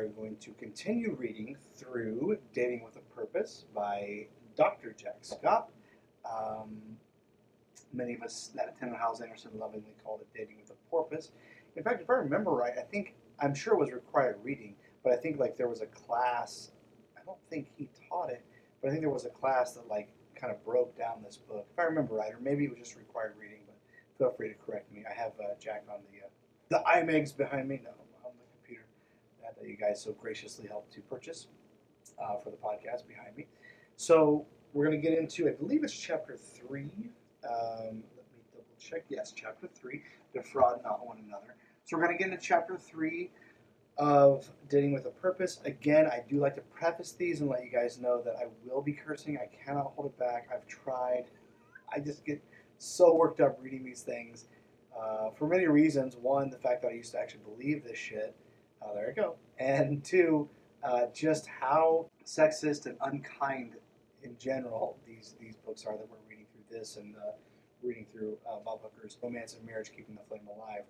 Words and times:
are 0.00 0.08
going 0.08 0.36
to 0.36 0.52
continue 0.52 1.14
reading 1.18 1.56
through 1.76 2.38
Dating 2.54 2.82
with 2.82 2.96
a 2.96 3.14
Purpose 3.14 3.66
by 3.74 4.26
Dr. 4.56 4.94
Jack 4.98 5.18
Scott. 5.20 5.68
Um, 6.24 6.80
many 7.92 8.14
of 8.14 8.22
us 8.22 8.50
that 8.54 8.74
attended 8.74 8.98
Hyles 8.98 9.20
Anderson 9.20 9.50
lovingly 9.58 9.94
called 10.02 10.22
it 10.22 10.28
Dating 10.34 10.56
with 10.58 10.70
a 10.70 10.90
Porpoise. 10.90 11.32
In 11.76 11.82
fact, 11.82 12.00
if 12.00 12.08
I 12.08 12.14
remember 12.14 12.50
right, 12.50 12.72
I 12.78 12.82
think, 12.82 13.14
I'm 13.40 13.54
sure 13.54 13.74
it 13.74 13.78
was 13.78 13.92
required 13.92 14.38
reading, 14.42 14.74
but 15.04 15.12
I 15.12 15.16
think 15.16 15.38
like 15.38 15.58
there 15.58 15.68
was 15.68 15.82
a 15.82 15.86
class, 15.86 16.70
I 17.18 17.20
don't 17.26 17.38
think 17.50 17.68
he 17.76 17.90
taught 18.08 18.30
it, 18.30 18.42
but 18.80 18.88
I 18.88 18.90
think 18.92 19.02
there 19.02 19.10
was 19.10 19.26
a 19.26 19.30
class 19.30 19.72
that 19.72 19.86
like 19.86 20.08
kind 20.34 20.50
of 20.50 20.64
broke 20.64 20.96
down 20.96 21.22
this 21.22 21.36
book, 21.36 21.66
if 21.70 21.78
I 21.78 21.82
remember 21.82 22.14
right, 22.14 22.32
or 22.32 22.40
maybe 22.40 22.64
it 22.64 22.70
was 22.70 22.78
just 22.78 22.96
required 22.96 23.34
reading, 23.38 23.60
but 23.66 23.76
feel 24.16 24.34
free 24.34 24.48
to 24.48 24.54
correct 24.54 24.90
me. 24.90 25.04
I 25.08 25.12
have 25.12 25.32
uh, 25.38 25.54
Jack 25.60 25.84
on 25.92 26.00
the, 26.10 26.24
uh, 26.24 26.80
the 26.80 26.88
IMEGs 26.88 27.36
behind 27.36 27.68
me, 27.68 27.82
no, 27.84 27.90
that 29.60 29.68
you 29.68 29.76
guys 29.76 30.02
so 30.02 30.12
graciously 30.12 30.66
helped 30.66 30.92
to 30.94 31.00
purchase 31.02 31.46
uh, 32.22 32.36
for 32.36 32.50
the 32.50 32.56
podcast 32.56 33.06
behind 33.06 33.36
me. 33.36 33.46
So 33.96 34.46
we're 34.72 34.86
going 34.86 35.00
to 35.00 35.08
get 35.08 35.18
into, 35.18 35.48
I 35.48 35.52
believe 35.52 35.84
it's 35.84 35.92
chapter 35.92 36.36
three. 36.36 36.90
Um, 37.44 38.02
let 38.16 38.26
me 38.32 38.42
double 38.52 38.64
check. 38.78 39.04
Yes, 39.08 39.32
chapter 39.34 39.68
three, 39.74 40.02
defraud 40.32 40.80
not 40.84 41.06
one 41.06 41.18
another. 41.26 41.54
So 41.84 41.96
we're 41.96 42.04
going 42.04 42.16
to 42.16 42.22
get 42.22 42.32
into 42.32 42.42
chapter 42.42 42.76
three 42.76 43.30
of 43.98 44.48
Dating 44.68 44.92
with 44.92 45.06
a 45.06 45.10
Purpose. 45.10 45.60
Again, 45.64 46.06
I 46.06 46.22
do 46.28 46.38
like 46.38 46.54
to 46.54 46.62
preface 46.62 47.12
these 47.12 47.40
and 47.40 47.50
let 47.50 47.64
you 47.64 47.70
guys 47.70 47.98
know 47.98 48.22
that 48.22 48.36
I 48.36 48.44
will 48.64 48.80
be 48.80 48.92
cursing. 48.92 49.38
I 49.38 49.48
cannot 49.64 49.92
hold 49.94 50.06
it 50.06 50.18
back. 50.18 50.48
I've 50.54 50.66
tried. 50.66 51.24
I 51.92 52.00
just 52.00 52.24
get 52.24 52.42
so 52.78 53.14
worked 53.14 53.40
up 53.40 53.58
reading 53.60 53.84
these 53.84 54.02
things 54.02 54.46
uh, 54.98 55.30
for 55.36 55.46
many 55.46 55.66
reasons. 55.66 56.16
One, 56.16 56.48
the 56.48 56.56
fact 56.56 56.82
that 56.82 56.88
I 56.88 56.94
used 56.94 57.12
to 57.12 57.18
actually 57.18 57.42
believe 57.44 57.84
this 57.84 57.98
shit. 57.98 58.34
Uh, 58.80 58.94
there 58.94 59.08
you 59.08 59.14
go. 59.14 59.34
And 59.60 60.02
two, 60.02 60.48
uh, 60.82 61.06
just 61.14 61.46
how 61.46 62.06
sexist 62.24 62.86
and 62.86 62.96
unkind 63.02 63.74
in 64.22 64.36
general 64.38 64.96
these 65.06 65.34
these 65.40 65.56
books 65.56 65.84
are 65.86 65.96
that 65.96 66.08
we're 66.10 66.16
reading 66.28 66.46
through 66.52 66.78
this 66.78 66.96
and 66.96 67.14
uh, 67.16 67.32
reading 67.82 68.06
through 68.12 68.38
uh, 68.48 68.58
Bob 68.64 68.80
Hooker's 68.82 69.18
Romance 69.22 69.54
and 69.54 69.64
Marriage, 69.66 69.90
Keeping 69.94 70.14
the 70.14 70.22
Flame 70.28 70.48
Alive. 70.56 70.84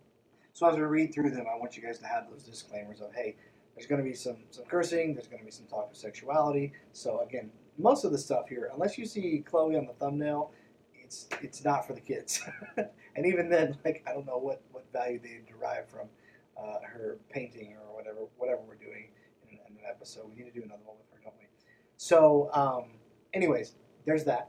So 0.53 0.69
as 0.69 0.77
we 0.77 0.83
read 0.83 1.13
through 1.13 1.31
them, 1.31 1.47
I 1.53 1.59
want 1.59 1.77
you 1.77 1.83
guys 1.83 1.98
to 1.98 2.07
have 2.07 2.29
those 2.31 2.43
disclaimers 2.45 3.01
of, 3.01 3.13
hey, 3.15 3.37
there's 3.75 3.87
going 3.87 4.03
to 4.03 4.09
be 4.09 4.15
some, 4.15 4.37
some 4.51 4.65
cursing, 4.65 5.15
there's 5.15 5.29
going 5.29 5.39
to 5.39 5.45
be 5.45 5.51
some 5.51 5.67
talk 5.67 5.91
of 5.91 5.97
sexuality. 5.97 6.73
So 6.93 7.21
again, 7.21 7.51
most 7.79 8.05
of 8.05 8.13
the 8.13 8.19
stuff 8.19 8.48
here, 8.48 8.71
unless 8.73 8.98
you 8.98 9.07
see 9.07 9.45
Chloe 9.48 9.77
on 9.77 9.87
the 9.87 9.93
thumbnail, 9.95 10.53
it's 11.03 11.29
it's 11.41 11.65
not 11.65 11.87
for 11.87 11.93
the 11.93 12.01
kids. 12.01 12.41
and 12.77 13.27
even 13.27 13.48
then, 13.48 13.77
like 13.85 14.05
I 14.07 14.13
don't 14.13 14.27
know 14.27 14.39
what, 14.39 14.63
what 14.73 14.85
value 14.93 15.19
they 15.21 15.41
derive 15.48 15.89
from 15.89 16.09
uh, 16.59 16.79
her 16.83 17.19
painting 17.31 17.77
or 17.77 17.95
whatever 17.95 18.19
whatever 18.37 18.61
we're 18.67 18.75
doing 18.75 19.09
in, 19.48 19.59
in, 19.59 19.77
an 19.77 19.84
episode. 19.89 20.25
We 20.29 20.43
need 20.43 20.53
to 20.53 20.61
do 20.61 20.65
another 20.65 20.83
one 20.84 20.97
with 20.98 21.07
her, 21.12 21.20
don't 21.23 21.34
we? 21.39 21.47
So, 21.97 22.51
um, 22.53 22.98
anyways, 23.34 23.75
there's 24.07 24.25
that. 24.25 24.48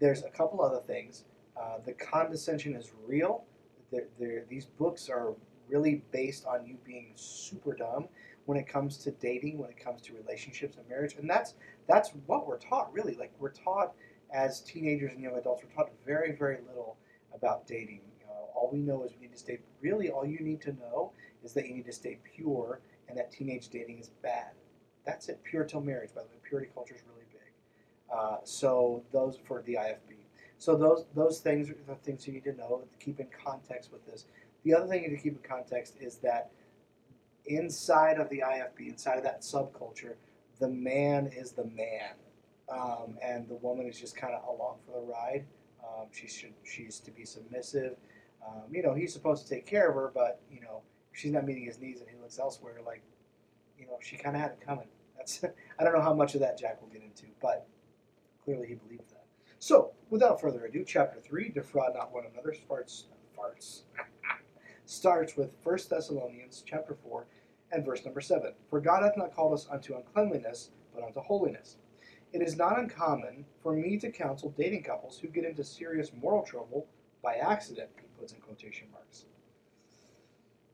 There's 0.00 0.22
a 0.22 0.30
couple 0.30 0.60
other 0.60 0.80
things. 0.86 1.24
Uh, 1.56 1.78
the 1.84 1.92
condescension 1.92 2.74
is 2.74 2.92
real. 3.06 3.44
They're, 3.92 4.08
they're, 4.18 4.44
these 4.48 4.66
books 4.66 5.08
are 5.08 5.34
really 5.68 6.02
based 6.12 6.46
on 6.46 6.66
you 6.66 6.76
being 6.84 7.12
super 7.14 7.74
dumb 7.74 8.08
when 8.46 8.58
it 8.58 8.66
comes 8.66 8.98
to 8.98 9.10
dating, 9.12 9.58
when 9.58 9.70
it 9.70 9.82
comes 9.82 10.02
to 10.02 10.14
relationships 10.14 10.76
and 10.76 10.88
marriage, 10.88 11.14
and 11.18 11.28
that's 11.28 11.54
that's 11.88 12.10
what 12.26 12.46
we're 12.46 12.58
taught. 12.58 12.92
Really, 12.92 13.14
like 13.14 13.32
we're 13.38 13.52
taught 13.52 13.92
as 14.32 14.60
teenagers 14.60 15.12
and 15.12 15.22
young 15.22 15.36
adults, 15.36 15.62
we're 15.62 15.74
taught 15.74 15.92
very 16.04 16.32
very 16.32 16.58
little 16.66 16.96
about 17.34 17.66
dating. 17.66 18.00
You 18.20 18.26
know, 18.26 18.48
all 18.54 18.70
we 18.72 18.80
know 18.80 19.04
is 19.04 19.12
we 19.14 19.26
need 19.26 19.32
to 19.32 19.38
stay. 19.38 19.58
Really, 19.80 20.10
all 20.10 20.26
you 20.26 20.40
need 20.40 20.60
to 20.62 20.72
know 20.72 21.12
is 21.44 21.52
that 21.54 21.66
you 21.66 21.74
need 21.74 21.86
to 21.86 21.92
stay 21.92 22.18
pure, 22.36 22.80
and 23.08 23.16
that 23.18 23.30
teenage 23.32 23.68
dating 23.68 23.98
is 23.98 24.10
bad. 24.22 24.52
That's 25.04 25.28
it. 25.28 25.42
Pure 25.42 25.64
till 25.64 25.80
marriage. 25.80 26.10
By 26.14 26.22
the 26.22 26.28
way, 26.28 26.34
purity 26.48 26.70
culture 26.72 26.94
is 26.94 27.02
really 27.08 27.26
big. 27.32 27.40
Uh, 28.12 28.36
so 28.44 29.02
those 29.12 29.38
for 29.44 29.62
the 29.62 29.74
IFB. 29.74 30.16
So 30.58 30.76
those 30.76 31.06
those 31.14 31.40
things 31.40 31.70
are 31.70 31.76
the 31.88 31.96
things 31.96 32.26
you 32.26 32.32
need 32.32 32.44
to 32.44 32.52
know 32.52 32.82
to 32.90 33.04
keep 33.04 33.18
in 33.18 33.26
context 33.44 33.92
with 33.92 34.06
this. 34.06 34.26
The 34.64 34.74
other 34.74 34.86
thing 34.86 35.02
you 35.02 35.08
need 35.10 35.16
to 35.16 35.22
keep 35.22 35.32
in 35.32 35.48
context 35.48 35.96
is 36.00 36.16
that 36.18 36.50
inside 37.46 38.18
of 38.18 38.28
the 38.28 38.44
IFB, 38.46 38.88
inside 38.88 39.16
of 39.18 39.24
that 39.24 39.40
subculture, 39.40 40.14
the 40.60 40.68
man 40.68 41.26
is 41.26 41.50
the 41.50 41.64
man, 41.64 42.12
um, 42.68 43.18
and 43.20 43.48
the 43.48 43.56
woman 43.56 43.86
is 43.86 43.98
just 43.98 44.16
kind 44.16 44.34
of 44.34 44.44
along 44.44 44.76
for 44.86 45.00
the 45.00 45.06
ride. 45.06 45.44
Um, 45.82 46.06
she 46.12 46.28
should 46.28 46.54
she's 46.62 47.00
to 47.00 47.10
be 47.10 47.24
submissive. 47.24 47.96
Um, 48.46 48.62
you 48.70 48.82
know, 48.82 48.94
he's 48.94 49.12
supposed 49.12 49.44
to 49.46 49.54
take 49.54 49.66
care 49.66 49.88
of 49.88 49.94
her, 49.96 50.12
but 50.14 50.40
you 50.50 50.60
know, 50.60 50.82
she's 51.12 51.32
not 51.32 51.46
meeting 51.46 51.64
his 51.64 51.78
needs 51.78 52.00
and 52.00 52.10
he 52.10 52.16
looks 52.20 52.38
elsewhere, 52.38 52.76
like, 52.84 53.02
you 53.78 53.86
know, 53.86 53.98
she 54.00 54.16
kind 54.16 54.36
of 54.36 54.42
had 54.42 54.52
it 54.52 54.60
coming. 54.64 54.88
That's 55.16 55.44
I 55.78 55.84
don't 55.84 55.94
know 55.94 56.02
how 56.02 56.14
much 56.14 56.34
of 56.34 56.40
that 56.40 56.58
Jack 56.58 56.80
will 56.80 56.88
get 56.88 57.02
into, 57.02 57.26
but 57.40 57.66
clearly 58.44 58.68
he 58.68 58.74
believed 58.74 59.10
that. 59.10 59.24
So, 59.58 59.92
without 60.10 60.40
further 60.40 60.64
ado, 60.64 60.84
chapter 60.84 61.20
3, 61.20 61.50
Defraud 61.50 61.94
Not 61.94 62.12
One 62.12 62.24
Another, 62.32 62.52
starts, 62.52 63.04
farts, 63.38 63.82
starts 64.86 65.36
with 65.36 65.50
1 65.62 65.78
Thessalonians 65.88 66.64
chapter 66.66 66.94
4 66.94 67.26
and 67.70 67.84
verse 67.84 68.04
number 68.04 68.20
7. 68.20 68.52
For 68.68 68.80
God 68.80 69.02
hath 69.02 69.16
not 69.16 69.34
called 69.34 69.54
us 69.54 69.68
unto 69.70 69.94
uncleanliness, 69.94 70.70
but 70.94 71.04
unto 71.04 71.20
holiness. 71.20 71.76
It 72.32 72.42
is 72.42 72.56
not 72.56 72.78
uncommon 72.78 73.44
for 73.62 73.72
me 73.74 73.98
to 73.98 74.10
counsel 74.10 74.54
dating 74.56 74.84
couples 74.84 75.18
who 75.18 75.28
get 75.28 75.44
into 75.44 75.64
serious 75.64 76.10
moral 76.20 76.42
trouble 76.42 76.86
by 77.22 77.34
accident, 77.34 77.90
he 78.00 78.06
puts 78.18 78.32
in 78.32 78.40
quotation 78.40 78.88
marks. 78.90 79.26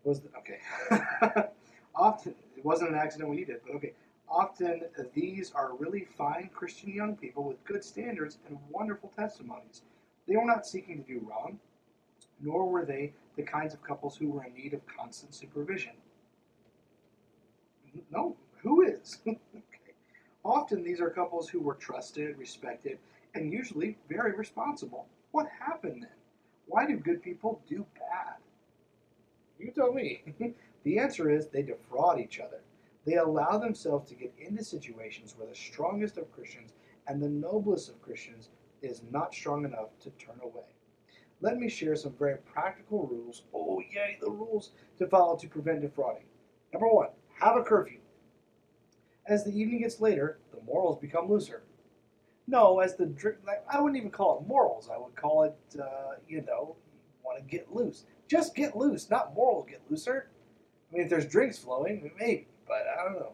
Was 0.08 0.22
okay. 0.38 0.58
Often, 1.94 2.34
it 2.56 2.64
wasn't 2.64 2.92
an 2.92 2.96
accident 2.96 3.28
when 3.28 3.36
he 3.36 3.44
did, 3.44 3.60
but 3.66 3.74
okay. 3.76 3.92
Often 4.26 4.84
these 5.12 5.52
are 5.52 5.76
really 5.76 6.06
fine 6.16 6.48
Christian 6.54 6.94
young 6.94 7.14
people 7.14 7.44
with 7.44 7.62
good 7.64 7.84
standards 7.84 8.38
and 8.48 8.56
wonderful 8.70 9.12
testimonies. 9.14 9.82
They 10.26 10.34
were 10.36 10.46
not 10.46 10.66
seeking 10.66 11.04
to 11.04 11.06
do 11.06 11.26
wrong, 11.28 11.58
nor 12.40 12.70
were 12.70 12.86
they 12.86 13.12
the 13.36 13.42
kinds 13.42 13.74
of 13.74 13.82
couples 13.82 14.16
who 14.16 14.30
were 14.30 14.44
in 14.44 14.54
need 14.54 14.72
of 14.72 14.80
constant 14.86 15.34
supervision. 15.34 15.92
No, 18.10 18.34
who 18.62 18.80
is? 18.80 19.18
okay. 19.28 19.92
Often 20.42 20.84
these 20.84 21.02
are 21.02 21.10
couples 21.10 21.50
who 21.50 21.60
were 21.60 21.74
trusted, 21.74 22.38
respected, 22.38 22.96
and 23.34 23.52
usually 23.52 23.98
very 24.08 24.32
responsible. 24.32 25.06
What 25.32 25.48
happened 25.60 26.04
then? 26.04 26.16
Why 26.66 26.86
do 26.86 26.96
good 26.96 27.22
people 27.22 27.60
do 27.68 27.84
bad? 27.94 28.36
You 29.58 29.70
tell 29.70 29.92
me. 29.92 30.22
the 30.84 30.98
answer 30.98 31.30
is 31.30 31.48
they 31.48 31.62
defraud 31.62 32.20
each 32.20 32.40
other. 32.40 32.60
They 33.04 33.16
allow 33.16 33.58
themselves 33.58 34.08
to 34.08 34.14
get 34.14 34.32
into 34.38 34.62
situations 34.62 35.34
where 35.36 35.48
the 35.48 35.54
strongest 35.54 36.18
of 36.18 36.30
Christians 36.32 36.74
and 37.06 37.22
the 37.22 37.28
noblest 37.28 37.88
of 37.88 38.02
Christians 38.02 38.50
is 38.82 39.02
not 39.10 39.34
strong 39.34 39.64
enough 39.64 39.88
to 40.00 40.10
turn 40.10 40.38
away. 40.42 40.64
Let 41.40 41.58
me 41.58 41.68
share 41.68 41.96
some 41.96 42.14
very 42.18 42.38
practical 42.38 43.06
rules. 43.06 43.44
Oh, 43.54 43.80
yay, 43.80 44.18
the 44.20 44.30
rules 44.30 44.72
to 44.98 45.06
follow 45.06 45.36
to 45.36 45.48
prevent 45.48 45.80
defrauding. 45.80 46.24
Number 46.72 46.88
one, 46.88 47.08
have 47.40 47.56
a 47.56 47.62
curfew. 47.62 48.00
As 49.26 49.44
the 49.44 49.58
evening 49.58 49.80
gets 49.80 50.00
later, 50.00 50.38
the 50.52 50.60
morals 50.62 50.98
become 50.98 51.28
looser. 51.28 51.62
No, 52.46 52.80
as 52.80 52.96
the 52.96 53.06
drink, 53.06 53.38
I 53.70 53.80
wouldn't 53.80 53.98
even 53.98 54.10
call 54.10 54.40
it 54.40 54.48
morals. 54.48 54.88
I 54.92 54.98
would 54.98 55.14
call 55.14 55.44
it, 55.44 55.56
uh, 55.78 56.16
you 56.26 56.42
know, 56.42 56.76
want 57.22 57.38
to 57.38 57.44
get 57.44 57.74
loose. 57.74 58.04
Just 58.28 58.54
get 58.54 58.76
loose, 58.76 59.10
not 59.10 59.34
morals 59.34 59.66
get 59.68 59.82
looser. 59.90 60.28
I 60.90 60.94
mean, 60.94 61.04
if 61.04 61.10
there's 61.10 61.26
drinks 61.26 61.58
flowing, 61.58 62.10
maybe 62.18 62.46
but 62.68 62.84
I 62.86 63.02
don't 63.02 63.18
know. 63.18 63.32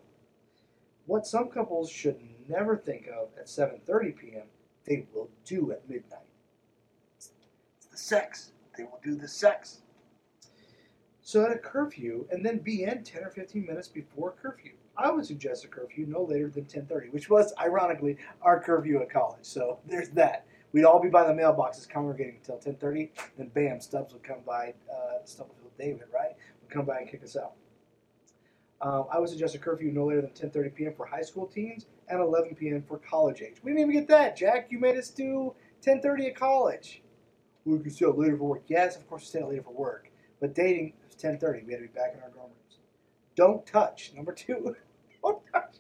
What 1.07 1.27
some 1.27 1.49
couples 1.49 1.91
should 1.91 2.17
never 2.49 2.77
think 2.77 3.09
of 3.09 3.29
at 3.39 3.47
7:30 3.47 4.17
p.m., 4.17 4.47
they 4.85 5.07
will 5.13 5.29
do 5.45 5.73
at 5.73 5.89
midnight. 5.89 6.21
It's, 7.17 7.31
the 7.91 7.99
sex. 7.99 8.53
They 8.79 8.85
will 8.85 9.01
do 9.03 9.17
the 9.17 9.29
sex. 9.29 9.83
So 11.21 11.45
at 11.45 11.53
a 11.53 11.59
curfew, 11.59 12.27
and 12.31 12.45
then 12.45 12.59
be 12.59 12.85
in 12.85 13.03
10 13.03 13.25
or 13.25 13.31
15 13.31 13.67
minutes 13.67 13.89
before 13.89 14.35
curfew. 14.41 14.73
I 14.97 15.11
would 15.11 15.27
suggest 15.27 15.65
a 15.65 15.69
curfew 15.69 16.07
no 16.07 16.23
later 16.23 16.49
than 16.49 16.65
10:30, 16.65 17.13
which 17.13 17.29
was 17.29 17.53
ironically 17.59 18.17
our 18.43 18.61
curfew 18.61 19.03
at 19.03 19.11
college. 19.11 19.45
So 19.45 19.81
there's 19.87 20.11
that. 20.11 20.47
We'd 20.75 20.85
all 20.85 21.01
be 21.01 21.09
by 21.09 21.25
the 21.25 21.33
mailboxes 21.33 21.89
congregating 21.89 22.37
until 22.39 22.59
10:30. 22.59 23.13
Then 23.39 23.49
bam, 23.49 23.81
Stubbs 23.81 24.13
would 24.13 24.25
come 24.25 24.41
by. 24.47 24.75
Uh, 24.93 25.25
Stubblefield 25.25 25.73
David, 25.79 26.09
right, 26.13 26.37
would 26.61 26.71
come 26.71 26.85
by 26.85 26.99
and 26.99 27.09
kick 27.09 27.25
us 27.25 27.37
out. 27.37 27.55
Um, 28.81 29.07
I 29.11 29.21
would 29.21 29.31
suggest 29.31 29.55
a 29.55 29.59
curfew 29.59 29.93
no 29.93 30.07
later 30.07 30.23
than 30.23 30.33
10:30 30.33 30.75
p.m. 30.75 30.95
for 30.95 31.07
high 31.07 31.23
school 31.23 31.47
teens 31.47 31.87
and 32.09 32.21
11 32.21 32.57
p.m. 32.57 32.83
for 32.83 32.99
college 32.99 33.41
age. 33.41 33.57
We 33.63 33.71
didn't 33.73 33.83
even 33.91 34.01
get 34.03 34.09
that, 34.09 34.37
Jack. 34.37 34.73
You 34.73 34.81
made 34.81 34.97
us 34.99 35.11
do 35.11 35.55
10:30 35.83 36.29
at 36.31 36.37
college. 36.37 37.03
We 37.65 37.79
can 37.79 37.91
stay 37.91 38.07
later 38.07 38.37
for 38.37 38.45
work. 38.49 38.65
Yes, 38.67 38.97
of 38.97 39.09
course, 39.09 39.23
we 39.23 39.27
stay 39.27 39.45
later 39.45 39.63
for 39.63 39.73
work. 39.75 40.11
But 40.41 40.55
dating 40.55 40.95
is 41.09 41.15
10:30. 41.15 41.65
We 41.67 41.73
had 41.73 41.83
to 41.83 41.89
be 41.89 41.95
back 41.95 42.15
in 42.15 42.21
our 42.21 42.31
dorm 42.31 42.51
rooms. 42.51 42.79
Don't 43.37 43.65
touch. 43.67 44.13
Number 44.17 44.33
two. 44.33 44.77
Don't 45.23 45.43
touch. 45.53 45.77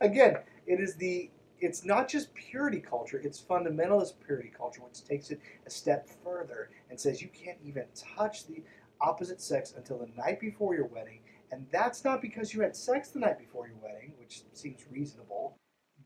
Again, 0.00 0.38
it 0.66 0.80
is 0.80 0.96
the. 0.96 1.30
It's 1.60 1.84
not 1.84 2.08
just 2.08 2.34
purity 2.34 2.80
culture. 2.80 3.20
It's 3.22 3.40
fundamentalist 3.40 4.14
purity 4.24 4.52
culture, 4.56 4.80
which 4.82 5.04
takes 5.04 5.30
it 5.30 5.40
a 5.66 5.70
step 5.70 6.08
further 6.24 6.70
and 6.90 6.98
says 6.98 7.20
you 7.20 7.28
can't 7.28 7.58
even 7.64 7.84
touch 7.94 8.46
the 8.46 8.62
opposite 9.00 9.40
sex 9.40 9.74
until 9.76 9.98
the 9.98 10.08
night 10.16 10.40
before 10.40 10.74
your 10.74 10.86
wedding 10.86 11.20
and 11.50 11.66
that's 11.72 12.04
not 12.04 12.20
because 12.20 12.52
you 12.52 12.60
had 12.60 12.76
sex 12.76 13.10
the 13.10 13.20
night 13.20 13.38
before 13.38 13.66
your 13.66 13.78
wedding, 13.82 14.12
which 14.18 14.42
seems 14.52 14.84
reasonable. 14.90 15.56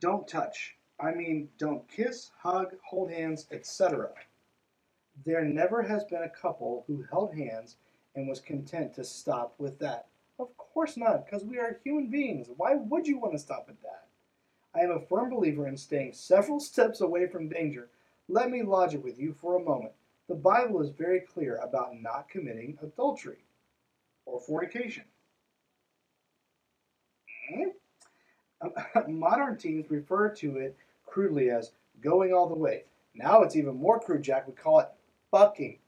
Don't 0.00 0.28
touch. 0.28 0.76
I 1.00 1.12
mean, 1.12 1.48
don't 1.58 1.88
kiss, 1.88 2.30
hug, 2.40 2.74
hold 2.84 3.10
hands, 3.10 3.46
etc. 3.50 4.10
There 5.24 5.44
never 5.44 5.82
has 5.82 6.04
been 6.04 6.22
a 6.22 6.28
couple 6.28 6.84
who 6.86 7.04
held 7.10 7.34
hands 7.34 7.76
and 8.14 8.28
was 8.28 8.40
content 8.40 8.94
to 8.94 9.04
stop 9.04 9.54
with 9.58 9.78
that. 9.80 10.06
Of 10.38 10.56
course 10.56 10.96
not, 10.96 11.24
because 11.24 11.44
we 11.44 11.58
are 11.58 11.80
human 11.84 12.08
beings. 12.08 12.48
Why 12.56 12.74
would 12.74 13.06
you 13.06 13.18
want 13.18 13.32
to 13.32 13.38
stop 13.38 13.66
at 13.68 13.80
that? 13.82 14.06
I 14.74 14.80
am 14.80 14.90
a 14.90 15.00
firm 15.00 15.30
believer 15.30 15.68
in 15.68 15.76
staying 15.76 16.14
several 16.14 16.58
steps 16.58 17.00
away 17.02 17.26
from 17.26 17.48
danger. 17.48 17.88
Let 18.28 18.50
me 18.50 18.62
lodge 18.62 18.94
it 18.94 19.02
with 19.02 19.18
you 19.18 19.34
for 19.34 19.56
a 19.56 19.64
moment. 19.64 19.92
The 20.28 20.34
Bible 20.34 20.80
is 20.80 20.90
very 20.90 21.20
clear 21.20 21.56
about 21.56 22.00
not 22.00 22.28
committing 22.28 22.78
adultery 22.82 23.44
or 24.24 24.40
fornication. 24.40 25.04
Hmm? 27.52 29.08
Modern 29.08 29.58
teens 29.58 29.90
refer 29.90 30.30
to 30.36 30.56
it 30.56 30.76
crudely 31.04 31.50
as 31.50 31.72
going 32.00 32.32
all 32.32 32.48
the 32.48 32.54
way. 32.54 32.84
Now 33.14 33.42
it's 33.42 33.56
even 33.56 33.76
more 33.76 34.00
crude, 34.00 34.22
Jack. 34.22 34.46
We 34.46 34.54
call 34.54 34.80
it 34.80 34.88
fucking. 35.30 35.78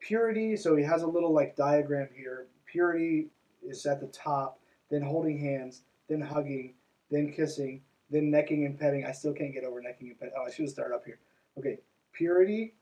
Purity, 0.00 0.56
so 0.56 0.76
he 0.76 0.84
has 0.84 1.02
a 1.02 1.06
little 1.06 1.32
like 1.32 1.56
diagram 1.56 2.08
here. 2.16 2.46
Purity 2.64 3.26
is 3.62 3.84
at 3.84 4.00
the 4.00 4.06
top, 4.06 4.58
then 4.88 5.02
holding 5.02 5.38
hands, 5.38 5.82
then 6.08 6.22
hugging, 6.22 6.72
then 7.10 7.30
kissing, 7.30 7.82
then 8.10 8.30
necking 8.30 8.64
and 8.66 8.78
petting. 8.78 9.04
I 9.06 9.12
still 9.12 9.32
can't 9.32 9.52
get 9.52 9.64
over 9.64 9.80
necking 9.80 10.08
and 10.08 10.18
petting. 10.18 10.34
Oh, 10.38 10.46
I 10.46 10.50
should 10.50 10.64
have 10.64 10.70
started 10.70 10.94
up 10.94 11.04
here. 11.04 11.18
Okay, 11.58 11.78
purity, 12.12 12.74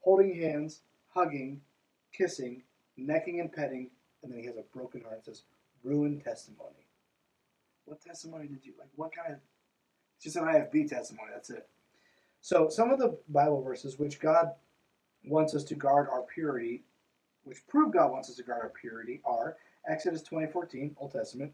holding 0.00 0.34
hands, 0.34 0.80
hugging, 1.08 1.60
kissing, 2.12 2.62
necking 2.96 3.40
and 3.40 3.52
petting, 3.52 3.90
and 4.22 4.32
then 4.32 4.40
he 4.40 4.46
has 4.46 4.56
a 4.56 4.64
broken 4.74 5.02
heart. 5.02 5.18
It 5.18 5.24
says, 5.24 5.42
ruined 5.82 6.22
testimony. 6.22 6.86
What 7.84 8.00
testimony 8.02 8.46
did 8.46 8.64
you 8.64 8.72
like? 8.78 8.88
What 8.96 9.14
kind 9.14 9.34
of? 9.34 9.40
It's 10.16 10.24
just 10.24 10.36
an 10.36 10.44
IFB 10.44 10.88
testimony. 10.88 11.30
That's 11.32 11.50
it. 11.50 11.68
So 12.40 12.68
some 12.68 12.90
of 12.90 12.98
the 12.98 13.16
Bible 13.28 13.62
verses 13.62 13.98
which 13.98 14.20
God 14.20 14.50
wants 15.24 15.54
us 15.54 15.64
to 15.64 15.74
guard 15.74 16.08
our 16.10 16.22
purity, 16.22 16.82
which 17.44 17.66
prove 17.66 17.92
God 17.92 18.10
wants 18.12 18.28
us 18.28 18.36
to 18.36 18.42
guard 18.42 18.62
our 18.62 18.72
purity, 18.80 19.20
are 19.24 19.56
Exodus 19.88 20.22
20:14, 20.22 20.94
Old 20.98 21.12
Testament. 21.12 21.52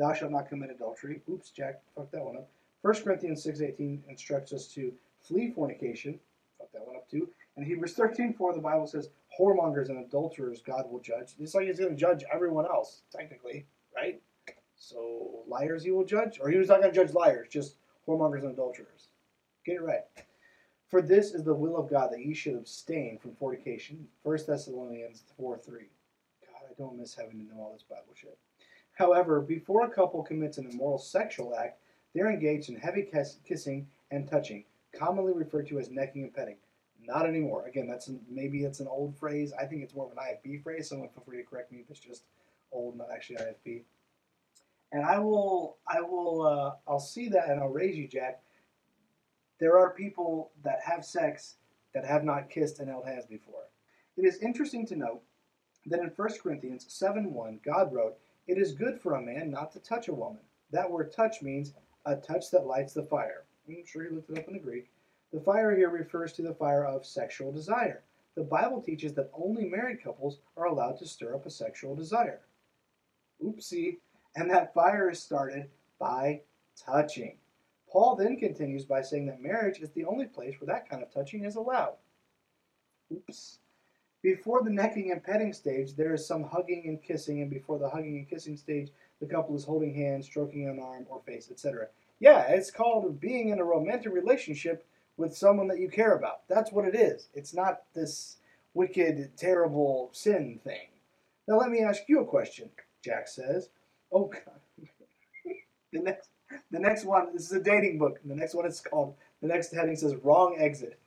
Thou 0.00 0.14
shalt 0.14 0.32
not 0.32 0.48
commit 0.48 0.70
adultery. 0.70 1.20
Oops, 1.30 1.50
Jack, 1.50 1.82
fuck 1.94 2.10
that 2.10 2.24
one 2.24 2.38
up. 2.38 2.48
1 2.80 3.04
Corinthians 3.04 3.44
6:18 3.44 4.00
instructs 4.08 4.50
us 4.54 4.66
to 4.68 4.94
flee 5.20 5.50
fornication. 5.50 6.18
Fuck 6.58 6.72
that 6.72 6.86
one 6.86 6.96
up 6.96 7.06
too. 7.10 7.28
And 7.56 7.66
Hebrews 7.66 7.94
13:4, 7.94 8.54
the 8.54 8.60
Bible 8.60 8.86
says, 8.86 9.10
whoremongers 9.38 9.90
and 9.90 9.98
adulterers 9.98 10.62
God 10.62 10.90
will 10.90 11.00
judge. 11.00 11.34
It's 11.38 11.54
like 11.54 11.66
he's 11.66 11.78
going 11.78 11.90
to 11.90 11.96
judge 11.96 12.24
everyone 12.32 12.64
else, 12.64 13.02
technically, 13.12 13.66
right? 13.94 14.22
So 14.74 15.44
liars 15.46 15.84
he 15.84 15.90
will 15.90 16.06
judge, 16.06 16.40
or 16.40 16.48
he 16.48 16.56
was 16.56 16.68
not 16.68 16.80
going 16.80 16.94
to 16.94 16.98
judge 16.98 17.12
liars, 17.12 17.48
just 17.50 17.74
whoremongers 18.08 18.40
and 18.40 18.52
adulterers. 18.52 19.08
Get 19.66 19.76
it 19.76 19.82
right. 19.82 20.04
For 20.88 21.02
this 21.02 21.34
is 21.34 21.44
the 21.44 21.54
will 21.54 21.76
of 21.76 21.90
God 21.90 22.10
that 22.10 22.24
ye 22.24 22.32
should 22.32 22.54
abstain 22.54 23.18
from 23.18 23.34
fornication. 23.34 24.08
1 24.22 24.38
Thessalonians 24.46 25.24
4 25.36 25.58
3. 25.58 25.90
God, 26.40 26.70
I 26.70 26.72
don't 26.78 26.96
miss 26.96 27.14
having 27.14 27.38
to 27.38 27.54
know 27.54 27.60
all 27.60 27.74
this 27.74 27.82
Bible 27.82 28.14
shit. 28.14 28.38
However, 29.00 29.40
before 29.40 29.86
a 29.86 29.90
couple 29.90 30.22
commits 30.22 30.58
an 30.58 30.68
immoral 30.70 30.98
sexual 30.98 31.56
act, 31.56 31.80
they're 32.14 32.30
engaged 32.30 32.68
in 32.68 32.76
heavy 32.76 33.02
kiss, 33.02 33.38
kissing 33.48 33.88
and 34.10 34.28
touching, 34.28 34.62
commonly 34.92 35.32
referred 35.32 35.68
to 35.68 35.78
as 35.78 35.90
necking 35.90 36.24
and 36.24 36.34
petting. 36.34 36.58
Not 37.02 37.24
anymore. 37.24 37.64
Again, 37.66 37.88
that's 37.88 38.08
an, 38.08 38.20
maybe 38.28 38.64
it's 38.64 38.80
an 38.80 38.88
old 38.88 39.16
phrase. 39.16 39.54
I 39.58 39.64
think 39.64 39.82
it's 39.82 39.94
more 39.94 40.04
of 40.04 40.12
an 40.12 40.18
IFB 40.18 40.62
phrase. 40.62 40.86
Someone 40.86 41.08
feel 41.08 41.24
free 41.24 41.38
to 41.38 41.42
correct 41.44 41.72
me 41.72 41.78
if 41.78 41.88
it's 41.88 41.98
just 41.98 42.24
old, 42.72 42.98
not 42.98 43.06
actually 43.10 43.36
IFB. 43.36 43.84
And 44.92 45.02
I 45.02 45.18
will, 45.18 45.78
I 45.88 46.02
will, 46.02 46.42
uh, 46.42 46.72
I'll 46.86 47.00
see 47.00 47.30
that 47.30 47.48
and 47.48 47.58
I'll 47.58 47.70
raise 47.70 47.96
you, 47.96 48.06
Jack. 48.06 48.42
There 49.60 49.78
are 49.78 49.94
people 49.94 50.50
that 50.62 50.80
have 50.84 51.06
sex 51.06 51.54
that 51.94 52.04
have 52.04 52.22
not 52.22 52.50
kissed 52.50 52.80
and 52.80 52.90
held 52.90 53.06
hands 53.06 53.24
before. 53.24 53.62
It 54.18 54.26
is 54.26 54.42
interesting 54.42 54.84
to 54.88 54.96
note 54.96 55.22
that 55.86 56.00
in 56.00 56.12
1 56.14 56.28
Corinthians 56.42 56.84
7 56.86 57.32
1, 57.32 57.60
God 57.64 57.94
wrote, 57.94 58.18
It 58.50 58.58
is 58.58 58.72
good 58.72 59.00
for 59.00 59.14
a 59.14 59.22
man 59.22 59.48
not 59.48 59.70
to 59.74 59.78
touch 59.78 60.08
a 60.08 60.12
woman. 60.12 60.42
That 60.72 60.90
word 60.90 61.12
touch 61.12 61.40
means 61.40 61.72
a 62.04 62.16
touch 62.16 62.50
that 62.50 62.66
lights 62.66 62.92
the 62.92 63.04
fire. 63.04 63.44
I'm 63.68 63.86
sure 63.86 64.02
you 64.02 64.10
looked 64.10 64.28
it 64.28 64.38
up 64.38 64.48
in 64.48 64.54
the 64.54 64.58
Greek. 64.58 64.90
The 65.32 65.38
fire 65.38 65.76
here 65.76 65.88
refers 65.88 66.32
to 66.32 66.42
the 66.42 66.52
fire 66.52 66.84
of 66.84 67.06
sexual 67.06 67.52
desire. 67.52 68.02
The 68.34 68.42
Bible 68.42 68.82
teaches 68.82 69.14
that 69.14 69.30
only 69.32 69.66
married 69.66 70.02
couples 70.02 70.40
are 70.56 70.64
allowed 70.64 70.98
to 70.98 71.06
stir 71.06 71.36
up 71.36 71.46
a 71.46 71.50
sexual 71.50 71.94
desire. 71.94 72.40
Oopsie. 73.40 73.98
And 74.34 74.50
that 74.50 74.74
fire 74.74 75.08
is 75.10 75.22
started 75.22 75.70
by 76.00 76.40
touching. 76.74 77.36
Paul 77.88 78.16
then 78.16 78.36
continues 78.36 78.84
by 78.84 79.02
saying 79.02 79.26
that 79.26 79.40
marriage 79.40 79.78
is 79.78 79.90
the 79.90 80.06
only 80.06 80.26
place 80.26 80.60
where 80.60 80.74
that 80.74 80.90
kind 80.90 81.04
of 81.04 81.14
touching 81.14 81.44
is 81.44 81.54
allowed. 81.54 81.94
Oops. 83.12 83.59
Before 84.22 84.62
the 84.62 84.70
necking 84.70 85.12
and 85.12 85.22
petting 85.22 85.52
stage, 85.52 85.94
there 85.94 86.12
is 86.12 86.26
some 86.26 86.44
hugging 86.44 86.84
and 86.86 87.02
kissing, 87.02 87.40
and 87.40 87.50
before 87.50 87.78
the 87.78 87.88
hugging 87.88 88.18
and 88.18 88.28
kissing 88.28 88.56
stage, 88.56 88.90
the 89.20 89.26
couple 89.26 89.56
is 89.56 89.64
holding 89.64 89.94
hands, 89.94 90.26
stroking 90.26 90.68
an 90.68 90.78
arm 90.78 91.06
or 91.08 91.20
face, 91.20 91.48
etc. 91.50 91.88
Yeah, 92.18 92.42
it's 92.48 92.70
called 92.70 93.20
being 93.20 93.48
in 93.48 93.60
a 93.60 93.64
romantic 93.64 94.12
relationship 94.12 94.86
with 95.16 95.36
someone 95.36 95.68
that 95.68 95.80
you 95.80 95.88
care 95.88 96.16
about. 96.16 96.46
That's 96.48 96.72
what 96.72 96.84
it 96.84 96.94
is. 96.94 97.28
It's 97.34 97.54
not 97.54 97.82
this 97.94 98.36
wicked, 98.74 99.36
terrible 99.36 100.10
sin 100.12 100.60
thing. 100.64 100.88
Now, 101.48 101.58
let 101.58 101.70
me 101.70 101.80
ask 101.80 102.02
you 102.06 102.20
a 102.20 102.26
question, 102.26 102.70
Jack 103.02 103.26
says. 103.28 103.70
Oh, 104.12 104.26
God. 104.26 104.86
the 105.92 106.00
next 106.00 106.30
the 106.70 106.78
next 106.78 107.04
one, 107.04 107.32
this 107.32 107.46
is 107.46 107.52
a 107.52 107.60
dating 107.62 107.98
book. 107.98 108.18
The 108.24 108.34
next 108.34 108.54
one 108.54 108.66
is 108.66 108.80
called, 108.80 109.14
the 109.40 109.48
next 109.48 109.72
heading 109.72 109.96
says 109.96 110.14
Wrong 110.22 110.56
Exit. 110.58 110.98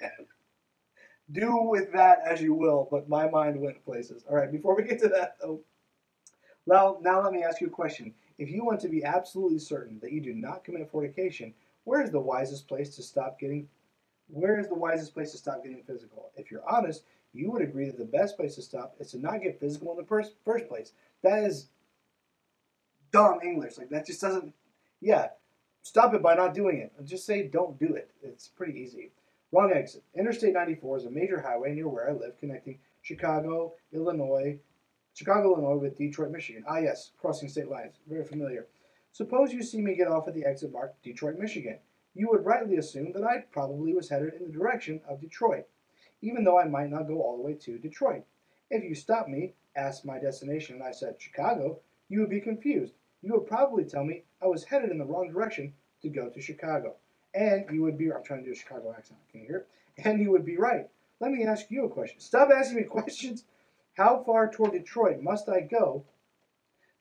Do 1.32 1.62
with 1.62 1.92
that 1.92 2.20
as 2.26 2.40
you 2.40 2.54
will, 2.54 2.88
but 2.90 3.08
my 3.08 3.28
mind 3.28 3.60
went 3.60 3.84
places. 3.84 4.24
All 4.28 4.36
right, 4.36 4.50
before 4.50 4.76
we 4.76 4.84
get 4.84 5.00
to 5.00 5.08
that, 5.08 5.36
though, 5.40 5.60
now, 6.66 6.98
now 7.00 7.22
let 7.22 7.32
me 7.32 7.42
ask 7.42 7.60
you 7.60 7.66
a 7.68 7.70
question. 7.70 8.14
If 8.38 8.50
you 8.50 8.64
want 8.64 8.80
to 8.80 8.88
be 8.88 9.04
absolutely 9.04 9.58
certain 9.58 9.98
that 10.00 10.12
you 10.12 10.20
do 10.20 10.34
not 10.34 10.64
commit 10.64 10.90
fornication, 10.90 11.54
where 11.84 12.02
is 12.02 12.10
the 12.10 12.20
wisest 12.20 12.68
place 12.68 12.94
to 12.96 13.02
stop 13.02 13.38
getting 13.38 13.68
where 14.32 14.60
is 14.60 14.68
the 14.68 14.74
wisest 14.76 15.12
place 15.12 15.32
to 15.32 15.38
stop 15.38 15.64
getting 15.64 15.82
physical? 15.82 16.30
If 16.36 16.52
you're 16.52 16.68
honest, 16.68 17.02
you 17.32 17.50
would 17.50 17.62
agree 17.62 17.86
that 17.86 17.98
the 17.98 18.04
best 18.04 18.36
place 18.36 18.54
to 18.54 18.62
stop 18.62 18.94
is 19.00 19.10
to 19.10 19.18
not 19.18 19.42
get 19.42 19.58
physical 19.58 19.90
in 19.90 19.96
the 19.96 20.04
first, 20.04 20.34
first 20.44 20.68
place. 20.68 20.92
That 21.22 21.42
is 21.42 21.66
dumb 23.10 23.40
English. 23.42 23.76
Like 23.76 23.90
that 23.90 24.06
just 24.06 24.20
doesn't 24.20 24.54
yeah, 25.00 25.28
stop 25.82 26.14
it 26.14 26.22
by 26.22 26.34
not 26.34 26.54
doing 26.54 26.78
it. 26.78 26.92
Just 27.04 27.26
say 27.26 27.48
don't 27.48 27.78
do 27.78 27.94
it. 27.94 28.10
It's 28.22 28.48
pretty 28.48 28.78
easy. 28.78 29.10
Wrong 29.52 29.72
exit. 29.72 30.04
Interstate 30.14 30.52
94 30.54 30.98
is 30.98 31.04
a 31.06 31.10
major 31.10 31.40
highway 31.40 31.74
near 31.74 31.88
where 31.88 32.08
I 32.08 32.12
live 32.12 32.38
connecting 32.38 32.78
Chicago, 33.02 33.74
Illinois, 33.92 34.58
Chicago, 35.14 35.54
Illinois 35.54 35.76
with 35.76 35.98
Detroit, 35.98 36.30
Michigan. 36.30 36.64
Ah, 36.68 36.78
yes, 36.78 37.12
crossing 37.18 37.48
state 37.48 37.68
lines. 37.68 37.98
Very 38.08 38.24
familiar. 38.24 38.66
Suppose 39.12 39.52
you 39.52 39.62
see 39.62 39.80
me 39.80 39.96
get 39.96 40.08
off 40.08 40.28
at 40.28 40.34
the 40.34 40.44
exit 40.44 40.72
marked 40.72 41.02
Detroit, 41.02 41.38
Michigan. 41.38 41.78
You 42.14 42.28
would 42.30 42.44
rightly 42.44 42.76
assume 42.76 43.12
that 43.12 43.24
I 43.24 43.44
probably 43.50 43.92
was 43.92 44.08
headed 44.08 44.34
in 44.34 44.46
the 44.46 44.52
direction 44.52 45.00
of 45.08 45.20
Detroit, 45.20 45.66
even 46.22 46.44
though 46.44 46.58
I 46.58 46.68
might 46.68 46.90
not 46.90 47.08
go 47.08 47.20
all 47.20 47.36
the 47.36 47.42
way 47.42 47.54
to 47.54 47.78
Detroit. 47.78 48.24
If 48.70 48.84
you 48.84 48.94
stopped 48.94 49.28
me, 49.28 49.54
asked 49.74 50.04
my 50.04 50.18
destination, 50.18 50.76
and 50.76 50.84
I 50.84 50.92
said 50.92 51.20
Chicago, 51.20 51.80
you 52.08 52.20
would 52.20 52.30
be 52.30 52.40
confused 52.40 52.94
you 53.22 53.34
would 53.34 53.46
probably 53.46 53.84
tell 53.84 54.04
me 54.04 54.24
I 54.42 54.46
was 54.46 54.64
headed 54.64 54.90
in 54.90 54.98
the 54.98 55.04
wrong 55.04 55.30
direction 55.30 55.74
to 56.02 56.08
go 56.08 56.30
to 56.30 56.40
Chicago. 56.40 56.96
And 57.34 57.66
you 57.72 57.82
would 57.82 57.98
be, 57.98 58.12
I'm 58.12 58.22
trying 58.22 58.40
to 58.40 58.46
do 58.46 58.52
a 58.52 58.56
Chicago 58.56 58.94
accent, 58.96 59.18
can 59.30 59.40
you 59.40 59.46
hear 59.46 59.56
it? 59.58 59.68
And 60.04 60.20
you 60.20 60.30
would 60.30 60.44
be 60.44 60.56
right. 60.56 60.88
Let 61.20 61.32
me 61.32 61.44
ask 61.44 61.70
you 61.70 61.84
a 61.84 61.90
question. 61.90 62.20
Stop 62.20 62.50
asking 62.50 62.76
me 62.76 62.82
questions. 62.88 63.44
How 63.94 64.22
far 64.24 64.50
toward 64.50 64.72
Detroit 64.72 65.20
must 65.20 65.48
I 65.48 65.60
go 65.60 66.04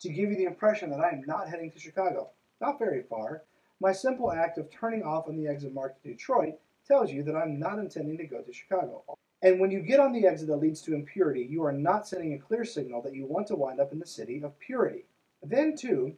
to 0.01 0.09
give 0.09 0.29
you 0.29 0.35
the 0.35 0.45
impression 0.45 0.89
that 0.89 0.99
I 0.99 1.09
am 1.09 1.23
not 1.25 1.47
heading 1.47 1.71
to 1.71 1.79
Chicago? 1.79 2.29
Not 2.59 2.79
very 2.79 3.03
far. 3.03 3.43
My 3.79 3.93
simple 3.93 4.31
act 4.31 4.57
of 4.57 4.69
turning 4.69 5.03
off 5.03 5.27
on 5.27 5.37
the 5.37 5.47
exit 5.47 5.73
marked 5.73 6.03
Detroit 6.03 6.55
tells 6.85 7.11
you 7.11 7.23
that 7.23 7.35
I'm 7.35 7.59
not 7.59 7.79
intending 7.79 8.17
to 8.17 8.25
go 8.25 8.41
to 8.41 8.53
Chicago. 8.53 9.03
And 9.41 9.59
when 9.59 9.71
you 9.71 9.79
get 9.79 10.01
on 10.01 10.11
the 10.11 10.27
exit 10.27 10.49
that 10.49 10.57
leads 10.57 10.81
to 10.81 10.93
impurity, 10.93 11.47
you 11.49 11.63
are 11.63 11.71
not 11.71 12.05
sending 12.07 12.33
a 12.33 12.39
clear 12.39 12.65
signal 12.65 13.01
that 13.03 13.15
you 13.15 13.25
want 13.25 13.47
to 13.47 13.55
wind 13.55 13.79
up 13.79 13.93
in 13.93 13.99
the 13.99 14.05
city 14.05 14.41
of 14.43 14.59
purity. 14.59 15.05
Then, 15.41 15.77
too, 15.77 16.17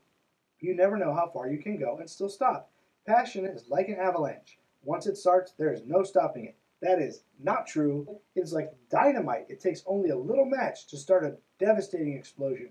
you 0.59 0.75
never 0.75 0.97
know 0.97 1.13
how 1.13 1.29
far 1.31 1.47
you 1.47 1.59
can 1.59 1.77
go 1.77 1.97
and 1.97 2.09
still 2.09 2.29
stop. 2.29 2.70
Passion 3.05 3.45
is 3.45 3.67
like 3.69 3.87
an 3.87 3.97
avalanche. 3.99 4.57
Once 4.83 5.07
it 5.07 5.17
starts, 5.17 5.53
there 5.57 5.73
is 5.73 5.83
no 5.85 6.03
stopping 6.03 6.45
it. 6.45 6.55
That 6.81 6.99
is 6.99 7.23
not 7.43 7.67
true. 7.67 8.07
It 8.35 8.41
is 8.41 8.53
like 8.53 8.73
dynamite. 8.89 9.45
It 9.49 9.59
takes 9.59 9.83
only 9.85 10.09
a 10.09 10.17
little 10.17 10.45
match 10.45 10.87
to 10.87 10.97
start 10.97 11.25
a 11.25 11.37
devastating 11.59 12.13
explosion. 12.13 12.69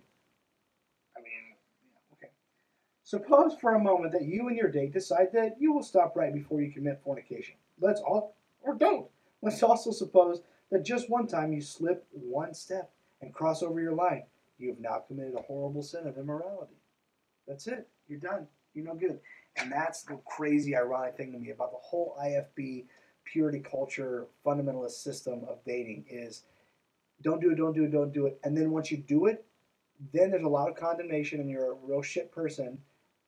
I 1.16 1.20
mean, 1.20 1.54
okay. 2.14 2.32
Suppose 3.04 3.54
for 3.60 3.74
a 3.74 3.80
moment 3.80 4.12
that 4.12 4.24
you 4.24 4.48
and 4.48 4.56
your 4.56 4.70
date 4.70 4.92
decide 4.92 5.32
that 5.32 5.56
you 5.60 5.72
will 5.72 5.82
stop 5.82 6.16
right 6.16 6.34
before 6.34 6.60
you 6.60 6.72
commit 6.72 7.00
fornication. 7.04 7.54
Let's 7.80 8.00
all, 8.00 8.34
or 8.62 8.74
don't. 8.74 9.06
Let's 9.42 9.62
also 9.62 9.92
suppose 9.92 10.42
that 10.70 10.84
just 10.84 11.08
one 11.08 11.26
time 11.26 11.52
you 11.52 11.60
slip 11.60 12.06
one 12.12 12.52
step 12.52 12.90
and 13.20 13.32
cross 13.32 13.62
over 13.62 13.80
your 13.80 13.94
line. 13.94 14.24
You've 14.58 14.80
now 14.80 15.04
committed 15.06 15.34
a 15.34 15.42
horrible 15.42 15.82
sin 15.82 16.06
of 16.06 16.18
immorality. 16.18 16.74
That's 17.46 17.66
it. 17.66 17.88
You're 18.08 18.18
done. 18.18 18.46
You're 18.74 18.84
no 18.84 18.94
good. 18.94 19.20
And 19.56 19.70
that's 19.70 20.02
the 20.02 20.18
crazy, 20.26 20.76
ironic 20.76 21.16
thing 21.16 21.32
to 21.32 21.38
me 21.38 21.50
about 21.50 21.72
the 21.72 21.78
whole 21.80 22.16
IFB 22.22 22.86
purity 23.24 23.60
culture 23.60 24.26
fundamentalist 24.44 25.02
system 25.02 25.42
of 25.48 25.58
dating 25.64 26.04
is 26.08 26.44
don't 27.22 27.40
do 27.40 27.50
it, 27.50 27.56
don't 27.56 27.74
do 27.74 27.84
it, 27.84 27.90
don't 27.90 28.12
do 28.12 28.26
it. 28.26 28.38
And 28.44 28.56
then 28.56 28.70
once 28.70 28.90
you 28.90 28.96
do 28.96 29.26
it, 29.26 29.44
then 30.12 30.30
there's 30.30 30.44
a 30.44 30.48
lot 30.48 30.68
of 30.68 30.76
condemnation 30.76 31.40
and 31.40 31.50
you're 31.50 31.72
a 31.72 31.76
real 31.82 32.02
shit 32.02 32.32
person. 32.32 32.78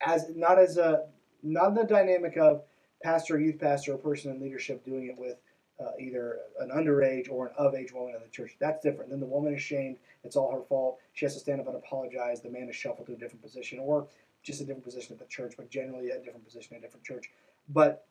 As 0.05 0.25
not 0.35 0.57
as 0.59 0.77
a 0.77 1.05
not 1.43 1.75
the 1.75 1.83
dynamic 1.83 2.37
of 2.37 2.63
pastor, 3.03 3.39
youth 3.39 3.59
pastor, 3.59 3.93
or 3.93 3.97
person 3.97 4.31
in 4.31 4.41
leadership 4.41 4.83
doing 4.83 5.07
it 5.07 5.17
with 5.17 5.37
uh, 5.79 5.91
either 5.99 6.39
an 6.59 6.69
underage 6.69 7.29
or 7.29 7.47
an 7.47 7.53
of 7.57 7.75
age 7.75 7.91
woman 7.93 8.15
in 8.15 8.21
the 8.21 8.29
church. 8.29 8.55
That's 8.59 8.81
different. 8.81 9.09
Then 9.09 9.19
the 9.19 9.25
woman 9.25 9.53
is 9.53 9.61
shamed. 9.61 9.97
It's 10.23 10.35
all 10.35 10.51
her 10.51 10.63
fault. 10.63 10.99
She 11.13 11.25
has 11.25 11.33
to 11.33 11.39
stand 11.39 11.59
up 11.59 11.67
and 11.67 11.75
apologize. 11.75 12.41
The 12.41 12.49
man 12.49 12.69
is 12.69 12.75
shuffled 12.75 13.07
to 13.07 13.13
a 13.13 13.17
different 13.17 13.41
position 13.41 13.79
or 13.79 14.07
just 14.43 14.61
a 14.61 14.65
different 14.65 14.83
position 14.83 15.13
at 15.13 15.19
the 15.19 15.25
church, 15.25 15.53
but 15.57 15.69
generally 15.69 16.09
a 16.09 16.19
different 16.19 16.45
position 16.45 16.75
at 16.75 16.79
a 16.79 16.81
different 16.81 17.05
church. 17.05 17.31
But 17.69 18.05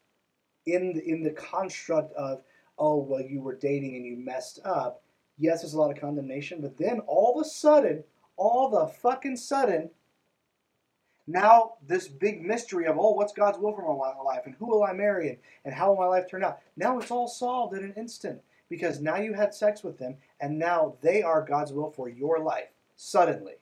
in 0.67 0.95
the, 0.95 1.05
in 1.05 1.23
the 1.23 1.31
construct 1.31 2.13
of 2.15 2.43
oh 2.79 2.97
well 2.97 3.21
you 3.21 3.41
were 3.41 3.55
dating 3.55 3.97
and 3.97 4.05
you 4.05 4.17
messed 4.17 4.61
up, 4.65 5.03
yes, 5.39 5.61
there's 5.63 5.75
a 5.75 5.79
lot 5.79 5.91
of 5.91 6.01
condemnation. 6.01 6.61
But 6.61 6.79
then 6.79 7.01
all 7.07 7.39
of 7.39 7.47
a 7.47 7.49
sudden, 7.49 8.03
all 8.37 8.71
the 8.71 8.87
fucking 8.87 9.37
sudden, 9.37 9.91
now 11.27 11.75
this 11.87 12.09
big 12.09 12.43
mystery 12.43 12.87
of 12.87 12.99
oh 12.99 13.13
what's 13.13 13.33
god's 13.33 13.59
will 13.59 13.75
for 13.75 13.83
my 13.83 14.23
life 14.23 14.43
and 14.45 14.55
who 14.59 14.67
will 14.67 14.83
i 14.83 14.93
marry 14.93 15.29
and, 15.29 15.39
and 15.65 15.75
how 15.75 15.89
will 15.89 16.01
my 16.01 16.07
life 16.07 16.29
turn 16.29 16.43
out 16.43 16.59
now 16.77 16.99
it's 16.99 17.11
all 17.11 17.29
solved 17.29 17.77
in 17.77 17.85
an 17.85 17.95
instant 17.97 18.41
because 18.69 19.01
now 19.01 19.17
you 19.17 19.33
had 19.33 19.55
sex 19.55 19.85
with 19.85 19.99
them 19.99 20.17
and 20.41 20.59
now 20.59 20.95
they 21.01 21.23
are 21.23 21.45
god's 21.45 21.73
will 21.73 21.91
for 21.91 22.09
your 22.09 22.41
life 22.41 22.69
suddenly 22.97 23.55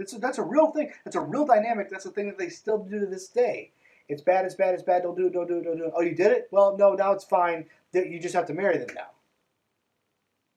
it's 0.00 0.14
a, 0.14 0.18
that's 0.18 0.38
a 0.38 0.42
real 0.42 0.70
thing. 0.70 0.92
That's 1.04 1.16
a 1.16 1.20
real 1.20 1.46
dynamic. 1.46 1.90
That's 1.90 2.06
a 2.06 2.10
thing 2.10 2.26
that 2.26 2.38
they 2.38 2.48
still 2.48 2.78
do 2.78 3.00
to 3.00 3.06
this 3.06 3.28
day. 3.28 3.72
It's 4.08 4.22
bad 4.22 4.44
it's 4.44 4.56
bad 4.56 4.74
it's 4.74 4.82
bad. 4.82 5.02
Don't 5.02 5.16
do 5.16 5.26
it 5.26 5.32
don't 5.32 5.46
do 5.46 5.58
it 5.58 5.64
don't 5.64 5.76
do 5.76 5.84
it. 5.84 5.92
Oh 5.94 6.02
you 6.02 6.14
did 6.14 6.32
it? 6.32 6.48
Well 6.50 6.76
no 6.76 6.94
now 6.94 7.12
it's 7.12 7.24
fine. 7.24 7.66
You 7.92 8.18
just 8.20 8.34
have 8.34 8.46
to 8.46 8.54
marry 8.54 8.78
them 8.78 8.88
now. 8.94 9.10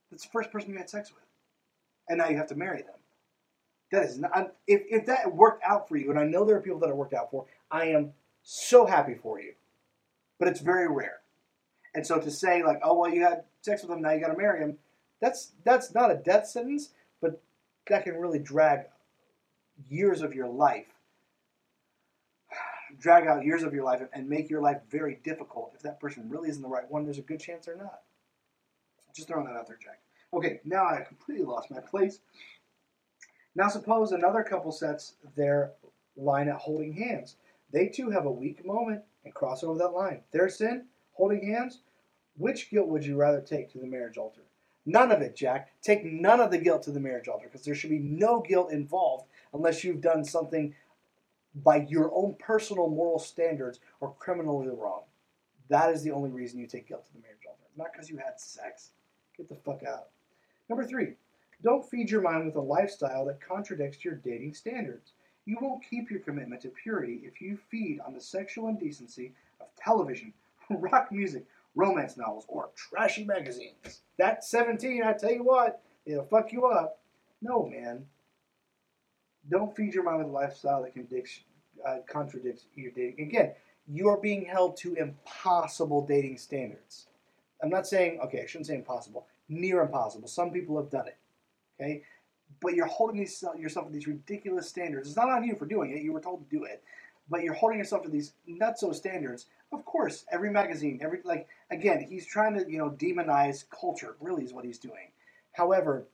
That's 0.09 0.23
the 0.23 0.31
first 0.31 0.51
person 0.51 0.71
you 0.71 0.77
had 0.77 0.89
sex 0.89 1.11
with. 1.11 1.23
And 2.07 2.19
now 2.19 2.29
you 2.29 2.37
have 2.37 2.47
to 2.47 2.55
marry 2.55 2.81
them. 2.81 2.95
That 3.91 4.03
is 4.03 4.19
not, 4.19 4.53
if, 4.67 4.81
if 4.89 5.05
that 5.05 5.35
worked 5.35 5.63
out 5.63 5.87
for 5.87 5.97
you, 5.97 6.09
and 6.09 6.19
I 6.19 6.23
know 6.23 6.45
there 6.45 6.55
are 6.55 6.61
people 6.61 6.79
that 6.79 6.89
it 6.89 6.95
worked 6.95 7.13
out 7.13 7.31
for, 7.31 7.45
I 7.69 7.85
am 7.85 8.13
so 8.43 8.85
happy 8.85 9.15
for 9.15 9.39
you. 9.39 9.53
But 10.39 10.47
it's 10.47 10.59
very 10.59 10.87
rare. 10.87 11.21
And 11.95 12.05
so 12.05 12.19
to 12.19 12.31
say 12.31 12.63
like, 12.63 12.79
oh 12.83 12.95
well, 12.95 13.13
you 13.13 13.23
had 13.23 13.43
sex 13.61 13.83
with 13.83 13.91
him, 13.91 14.01
now 14.01 14.11
you 14.11 14.19
got 14.19 14.31
to 14.31 14.37
marry 14.37 14.59
him, 14.59 14.77
that's 15.21 15.51
that's 15.63 15.93
not 15.93 16.11
a 16.11 16.15
death 16.15 16.47
sentence, 16.47 16.89
but 17.21 17.41
that 17.87 18.03
can 18.03 18.15
really 18.15 18.39
drag 18.39 18.81
years 19.89 20.21
of 20.21 20.33
your 20.33 20.47
life, 20.47 20.87
drag 22.99 23.27
out 23.27 23.45
years 23.45 23.63
of 23.63 23.73
your 23.73 23.83
life, 23.83 24.01
and 24.13 24.29
make 24.29 24.49
your 24.49 24.61
life 24.61 24.81
very 24.89 25.19
difficult. 25.23 25.73
If 25.75 25.81
that 25.81 25.99
person 25.99 26.29
really 26.29 26.49
isn't 26.49 26.61
the 26.61 26.67
right 26.67 26.89
one, 26.89 27.03
there's 27.03 27.19
a 27.19 27.23
good 27.23 27.39
chance 27.39 27.65
they're 27.65 27.75
not. 27.75 28.01
Just 29.15 29.27
throwing 29.27 29.45
that 29.45 29.55
out 29.55 29.67
there, 29.67 29.79
Jack. 29.81 29.99
Okay, 30.33 30.59
now 30.65 30.85
I 30.85 31.01
completely 31.07 31.45
lost 31.45 31.69
my 31.69 31.79
place. 31.79 32.19
Now 33.55 33.67
suppose 33.67 34.11
another 34.11 34.43
couple 34.43 34.71
sets 34.71 35.15
their 35.35 35.73
line 36.17 36.47
at 36.47 36.55
holding 36.55 36.93
hands. 36.93 37.35
They 37.71 37.87
too 37.87 38.09
have 38.09 38.25
a 38.25 38.31
weak 38.31 38.65
moment 38.65 39.03
and 39.25 39.33
cross 39.33 39.63
over 39.63 39.77
that 39.77 39.89
line. 39.89 40.21
Their 40.31 40.49
sin, 40.49 40.85
holding 41.13 41.45
hands, 41.45 41.81
which 42.37 42.71
guilt 42.71 42.87
would 42.87 43.05
you 43.05 43.15
rather 43.15 43.41
take 43.41 43.71
to 43.71 43.77
the 43.77 43.85
marriage 43.85 44.17
altar? 44.17 44.41
None 44.85 45.11
of 45.11 45.21
it, 45.21 45.35
Jack. 45.35 45.69
Take 45.81 46.03
none 46.03 46.39
of 46.39 46.51
the 46.51 46.57
guilt 46.57 46.83
to 46.83 46.91
the 46.91 46.99
marriage 46.99 47.27
altar 47.27 47.47
because 47.47 47.65
there 47.65 47.75
should 47.75 47.89
be 47.89 47.99
no 47.99 48.41
guilt 48.41 48.71
involved 48.71 49.25
unless 49.53 49.83
you've 49.83 50.01
done 50.01 50.23
something 50.23 50.73
by 51.55 51.85
your 51.87 52.11
own 52.13 52.35
personal 52.39 52.89
moral 52.89 53.19
standards 53.19 53.79
or 53.99 54.13
criminally 54.19 54.67
wrong. 54.67 55.03
That 55.69 55.91
is 55.91 56.03
the 56.03 56.11
only 56.11 56.29
reason 56.29 56.59
you 56.59 56.67
take 56.67 56.87
guilt 56.87 57.05
to 57.05 57.13
the 57.13 57.19
marriage 57.19 57.45
altar, 57.47 57.63
not 57.77 57.93
because 57.93 58.09
you 58.09 58.17
had 58.17 58.39
sex. 58.39 58.89
Get 59.37 59.49
the 59.49 59.55
fuck 59.55 59.83
out. 59.83 60.07
Number 60.69 60.85
three, 60.85 61.13
don't 61.63 61.87
feed 61.89 62.09
your 62.09 62.21
mind 62.21 62.45
with 62.45 62.55
a 62.55 62.61
lifestyle 62.61 63.25
that 63.25 63.41
contradicts 63.41 64.03
your 64.03 64.15
dating 64.15 64.53
standards. 64.53 65.13
You 65.45 65.57
won't 65.61 65.83
keep 65.87 66.09
your 66.09 66.19
commitment 66.19 66.61
to 66.61 66.69
purity 66.69 67.21
if 67.23 67.41
you 67.41 67.57
feed 67.69 67.99
on 68.05 68.13
the 68.13 68.21
sexual 68.21 68.69
indecency 68.69 69.33
of 69.59 69.67
television, 69.75 70.33
rock 70.69 71.11
music, 71.11 71.45
romance 71.75 72.17
novels, 72.17 72.45
or 72.47 72.69
trashy 72.75 73.25
magazines. 73.25 74.01
That 74.17 74.43
17, 74.43 75.03
I 75.03 75.13
tell 75.13 75.31
you 75.31 75.43
what, 75.43 75.81
it'll 76.05 76.25
fuck 76.25 76.51
you 76.51 76.65
up. 76.65 76.99
No, 77.41 77.65
man. 77.67 78.05
Don't 79.49 79.75
feed 79.75 79.93
your 79.93 80.03
mind 80.03 80.19
with 80.19 80.27
a 80.27 80.31
lifestyle 80.31 80.83
that 80.83 80.93
contradicts, 80.93 81.41
uh, 81.85 81.97
contradicts 82.07 82.65
your 82.75 82.91
dating. 82.91 83.27
Again, 83.27 83.53
you 83.87 84.07
are 84.07 84.17
being 84.17 84.45
held 84.45 84.77
to 84.77 84.93
impossible 84.95 86.05
dating 86.05 86.37
standards. 86.37 87.07
I'm 87.61 87.69
not 87.69 87.87
saying, 87.87 88.19
okay, 88.25 88.41
I 88.43 88.45
shouldn't 88.45 88.67
say 88.67 88.75
impossible, 88.75 89.27
near 89.49 89.81
impossible. 89.81 90.27
Some 90.27 90.51
people 90.51 90.77
have 90.77 90.89
done 90.89 91.07
it. 91.07 91.17
Okay, 91.79 92.03
but 92.61 92.75
you're 92.75 92.85
holding 92.85 93.17
yourself 93.17 93.87
to 93.87 93.91
these 93.91 94.07
ridiculous 94.07 94.69
standards. 94.69 95.07
It's 95.07 95.17
not 95.17 95.29
on 95.29 95.43
you 95.43 95.55
for 95.55 95.65
doing 95.65 95.91
it. 95.91 96.03
You 96.03 96.13
were 96.13 96.21
told 96.21 96.47
to 96.47 96.55
do 96.55 96.63
it, 96.65 96.83
but 97.29 97.41
you're 97.43 97.53
holding 97.53 97.79
yourself 97.79 98.03
to 98.03 98.09
these 98.09 98.33
nutso 98.47 98.93
standards. 98.93 99.47
Of 99.71 99.83
course, 99.85 100.25
every 100.31 100.51
magazine, 100.51 100.99
every 101.01 101.19
like 101.23 101.47
again, 101.71 102.05
he's 102.07 102.25
trying 102.25 102.53
to 102.55 102.69
you 102.69 102.77
know 102.77 102.91
demonize 102.91 103.65
culture. 103.69 104.15
Really, 104.21 104.43
is 104.43 104.53
what 104.53 104.65
he's 104.65 104.77
doing. 104.79 105.11
However, 105.51 106.05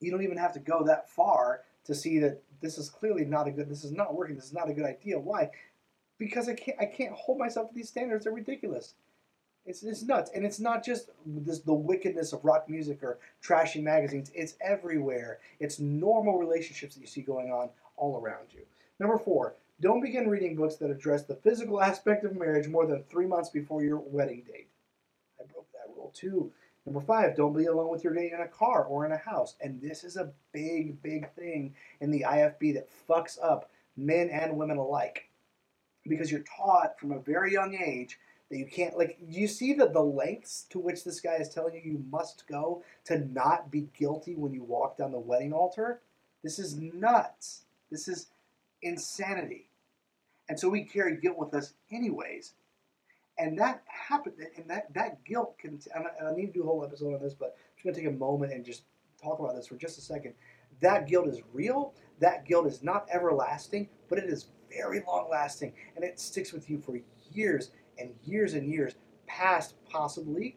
you 0.00 0.10
don't 0.10 0.22
even 0.22 0.38
have 0.38 0.52
to 0.54 0.60
go 0.60 0.82
that 0.84 1.10
far 1.10 1.62
to 1.84 1.94
see 1.94 2.18
that 2.20 2.42
this 2.60 2.78
is 2.78 2.88
clearly 2.88 3.24
not 3.24 3.48
a 3.48 3.50
good. 3.50 3.68
This 3.68 3.84
is 3.84 3.92
not 3.92 4.14
working. 4.14 4.36
This 4.36 4.46
is 4.46 4.52
not 4.52 4.70
a 4.70 4.72
good 4.72 4.84
idea. 4.84 5.18
Why? 5.18 5.50
Because 6.18 6.48
I 6.48 6.54
can't. 6.54 6.78
I 6.80 6.86
can't 6.86 7.12
hold 7.12 7.38
myself 7.38 7.68
to 7.68 7.74
these 7.74 7.88
standards. 7.88 8.24
They're 8.24 8.32
ridiculous. 8.32 8.94
It's, 9.66 9.82
it's 9.82 10.02
nuts. 10.02 10.30
And 10.34 10.46
it's 10.46 10.60
not 10.60 10.84
just 10.84 11.10
this, 11.26 11.58
the 11.58 11.74
wickedness 11.74 12.32
of 12.32 12.44
rock 12.44 12.68
music 12.68 13.02
or 13.02 13.18
trashy 13.42 13.80
magazines. 13.80 14.30
It's 14.34 14.54
everywhere. 14.60 15.40
It's 15.58 15.80
normal 15.80 16.38
relationships 16.38 16.94
that 16.94 17.00
you 17.00 17.08
see 17.08 17.20
going 17.20 17.50
on 17.50 17.70
all 17.96 18.20
around 18.20 18.46
you. 18.52 18.62
Number 19.00 19.18
four, 19.18 19.54
don't 19.80 20.00
begin 20.00 20.30
reading 20.30 20.54
books 20.54 20.76
that 20.76 20.90
address 20.90 21.24
the 21.24 21.34
physical 21.34 21.82
aspect 21.82 22.24
of 22.24 22.36
marriage 22.36 22.68
more 22.68 22.86
than 22.86 23.02
three 23.04 23.26
months 23.26 23.50
before 23.50 23.82
your 23.82 23.98
wedding 23.98 24.44
date. 24.46 24.68
I 25.40 25.44
broke 25.52 25.70
that 25.72 25.92
rule 25.94 26.12
too. 26.14 26.52
Number 26.86 27.00
five, 27.00 27.36
don't 27.36 27.56
be 27.56 27.66
alone 27.66 27.90
with 27.90 28.04
your 28.04 28.14
date 28.14 28.32
in 28.32 28.40
a 28.40 28.46
car 28.46 28.84
or 28.84 29.04
in 29.04 29.12
a 29.12 29.16
house. 29.16 29.56
And 29.60 29.82
this 29.82 30.04
is 30.04 30.16
a 30.16 30.32
big, 30.52 31.02
big 31.02 31.30
thing 31.34 31.74
in 32.00 32.12
the 32.12 32.24
IFB 32.26 32.74
that 32.74 32.88
fucks 33.08 33.38
up 33.42 33.70
men 33.96 34.30
and 34.30 34.56
women 34.56 34.78
alike. 34.78 35.28
Because 36.08 36.30
you're 36.30 36.44
taught 36.56 36.98
from 37.00 37.10
a 37.10 37.18
very 37.18 37.52
young 37.52 37.74
age 37.74 38.18
that 38.50 38.58
you 38.58 38.66
can't 38.66 38.96
like 38.96 39.18
you 39.26 39.48
see 39.48 39.72
that 39.74 39.92
the 39.92 40.00
lengths 40.00 40.66
to 40.70 40.78
which 40.78 41.04
this 41.04 41.20
guy 41.20 41.34
is 41.34 41.48
telling 41.48 41.74
you 41.74 41.80
you 41.84 42.04
must 42.10 42.44
go 42.48 42.82
to 43.04 43.18
not 43.32 43.70
be 43.70 43.88
guilty 43.98 44.34
when 44.34 44.52
you 44.52 44.62
walk 44.62 44.96
down 44.96 45.12
the 45.12 45.18
wedding 45.18 45.52
altar 45.52 46.00
this 46.44 46.58
is 46.58 46.76
nuts 46.76 47.62
this 47.90 48.06
is 48.06 48.28
insanity 48.82 49.68
and 50.48 50.58
so 50.58 50.68
we 50.68 50.84
carry 50.84 51.16
guilt 51.16 51.36
with 51.36 51.54
us 51.54 51.74
anyways 51.90 52.52
and 53.38 53.58
that 53.58 53.82
happened 53.86 54.34
and 54.56 54.68
that 54.68 54.92
that 54.94 55.22
guilt 55.24 55.58
can 55.58 55.78
and 55.94 56.06
I, 56.24 56.34
need 56.34 56.46
to 56.48 56.52
do 56.52 56.62
a 56.62 56.66
whole 56.66 56.84
episode 56.84 57.14
on 57.14 57.22
this 57.22 57.34
but 57.34 57.56
i'm 57.56 57.74
just 57.76 57.84
going 57.84 57.94
to 57.94 58.00
take 58.00 58.08
a 58.08 58.18
moment 58.18 58.52
and 58.52 58.64
just 58.64 58.84
talk 59.22 59.38
about 59.38 59.54
this 59.54 59.66
for 59.66 59.76
just 59.76 59.98
a 59.98 60.00
second 60.00 60.34
that 60.80 61.06
guilt 61.06 61.28
is 61.28 61.40
real 61.52 61.94
that 62.20 62.46
guilt 62.46 62.66
is 62.66 62.82
not 62.82 63.06
everlasting 63.12 63.88
but 64.08 64.18
it 64.18 64.24
is 64.24 64.48
very 64.70 65.02
long 65.06 65.28
lasting 65.30 65.72
and 65.94 66.04
it 66.04 66.18
sticks 66.18 66.52
with 66.52 66.68
you 66.68 66.78
for 66.78 66.98
years 67.32 67.70
and 67.98 68.10
years 68.24 68.54
and 68.54 68.68
years 68.68 68.94
past 69.26 69.74
possibly 69.90 70.56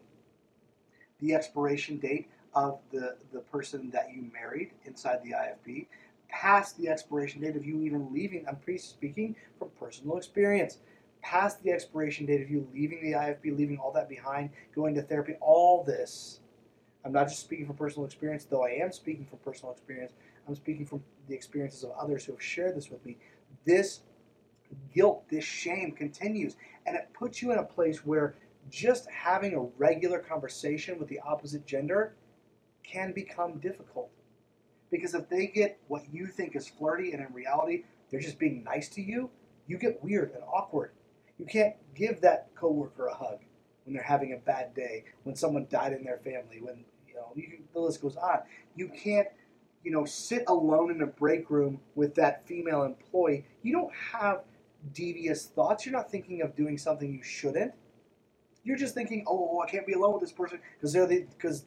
the 1.20 1.34
expiration 1.34 1.98
date 1.98 2.28
of 2.54 2.80
the, 2.90 3.16
the 3.32 3.40
person 3.40 3.90
that 3.90 4.08
you 4.12 4.28
married 4.32 4.70
inside 4.84 5.20
the 5.22 5.30
IFB, 5.30 5.86
past 6.28 6.76
the 6.78 6.88
expiration 6.88 7.40
date 7.40 7.56
of 7.56 7.64
you 7.64 7.80
even 7.80 8.12
leaving. 8.12 8.44
I'm 8.48 8.56
pre 8.56 8.78
speaking 8.78 9.36
from 9.58 9.68
personal 9.78 10.16
experience. 10.16 10.78
Past 11.22 11.62
the 11.62 11.70
expiration 11.70 12.26
date 12.26 12.42
of 12.42 12.50
you 12.50 12.66
leaving 12.72 13.02
the 13.02 13.12
IFB, 13.12 13.56
leaving 13.56 13.78
all 13.78 13.92
that 13.92 14.08
behind, 14.08 14.50
going 14.74 14.94
to 14.94 15.02
therapy, 15.02 15.34
all 15.40 15.84
this. 15.84 16.40
I'm 17.04 17.12
not 17.12 17.28
just 17.28 17.40
speaking 17.40 17.66
from 17.66 17.76
personal 17.76 18.06
experience, 18.06 18.44
though 18.44 18.64
I 18.64 18.70
am 18.70 18.92
speaking 18.92 19.26
from 19.26 19.38
personal 19.38 19.72
experience. 19.72 20.12
I'm 20.48 20.54
speaking 20.54 20.86
from 20.86 21.02
the 21.28 21.34
experiences 21.34 21.84
of 21.84 21.92
others 21.92 22.24
who 22.24 22.32
have 22.32 22.42
shared 22.42 22.76
this 22.76 22.90
with 22.90 23.04
me. 23.06 23.16
This 23.64 24.00
guilt, 24.94 25.24
this 25.30 25.44
shame 25.44 25.92
continues. 25.92 26.56
And 26.86 26.96
it 26.96 27.08
puts 27.12 27.42
you 27.42 27.52
in 27.52 27.58
a 27.58 27.64
place 27.64 28.04
where 28.04 28.34
just 28.70 29.08
having 29.10 29.54
a 29.54 29.60
regular 29.78 30.18
conversation 30.18 30.98
with 30.98 31.08
the 31.08 31.20
opposite 31.20 31.66
gender 31.66 32.14
can 32.82 33.12
become 33.12 33.58
difficult. 33.58 34.10
Because 34.90 35.14
if 35.14 35.28
they 35.28 35.46
get 35.46 35.78
what 35.88 36.02
you 36.12 36.26
think 36.26 36.56
is 36.56 36.68
flirty 36.68 37.12
and 37.12 37.24
in 37.24 37.32
reality 37.32 37.84
they're 38.10 38.20
just 38.20 38.38
being 38.38 38.64
nice 38.64 38.88
to 38.90 39.02
you, 39.02 39.30
you 39.66 39.78
get 39.78 40.02
weird 40.02 40.32
and 40.32 40.42
awkward. 40.52 40.90
You 41.40 41.46
can't 41.46 41.74
give 41.94 42.20
that 42.20 42.54
coworker 42.54 43.06
a 43.06 43.14
hug 43.14 43.40
when 43.84 43.94
they're 43.94 44.02
having 44.02 44.34
a 44.34 44.36
bad 44.36 44.74
day, 44.74 45.04
when 45.24 45.34
someone 45.34 45.66
died 45.70 45.92
in 45.92 46.04
their 46.04 46.18
family, 46.18 46.60
when 46.60 46.84
you 47.08 47.14
know 47.14 47.32
you, 47.34 47.58
the 47.72 47.80
list 47.80 48.00
goes 48.00 48.16
on. 48.16 48.40
You 48.76 48.88
can't 48.88 49.26
you 49.82 49.90
know, 49.90 50.04
sit 50.04 50.44
alone 50.48 50.90
in 50.90 51.02
a 51.02 51.06
break 51.06 51.50
room 51.50 51.80
with 51.94 52.14
that 52.14 52.46
female 52.46 52.82
employee, 52.82 53.44
you 53.62 53.72
don't 53.72 53.92
have 53.94 54.42
devious 54.92 55.46
thoughts. 55.46 55.86
You're 55.86 55.94
not 55.94 56.10
thinking 56.10 56.42
of 56.42 56.54
doing 56.54 56.76
something 56.76 57.12
you 57.12 57.22
shouldn't. 57.22 57.72
You're 58.62 58.76
just 58.76 58.94
thinking, 58.94 59.24
oh, 59.26 59.60
I 59.66 59.70
can't 59.70 59.86
be 59.86 59.94
alone 59.94 60.12
with 60.14 60.22
this 60.22 60.32
person 60.32 60.60
because 60.76 60.92
they're 60.92 61.06
the 61.06 61.24
because 61.30 61.64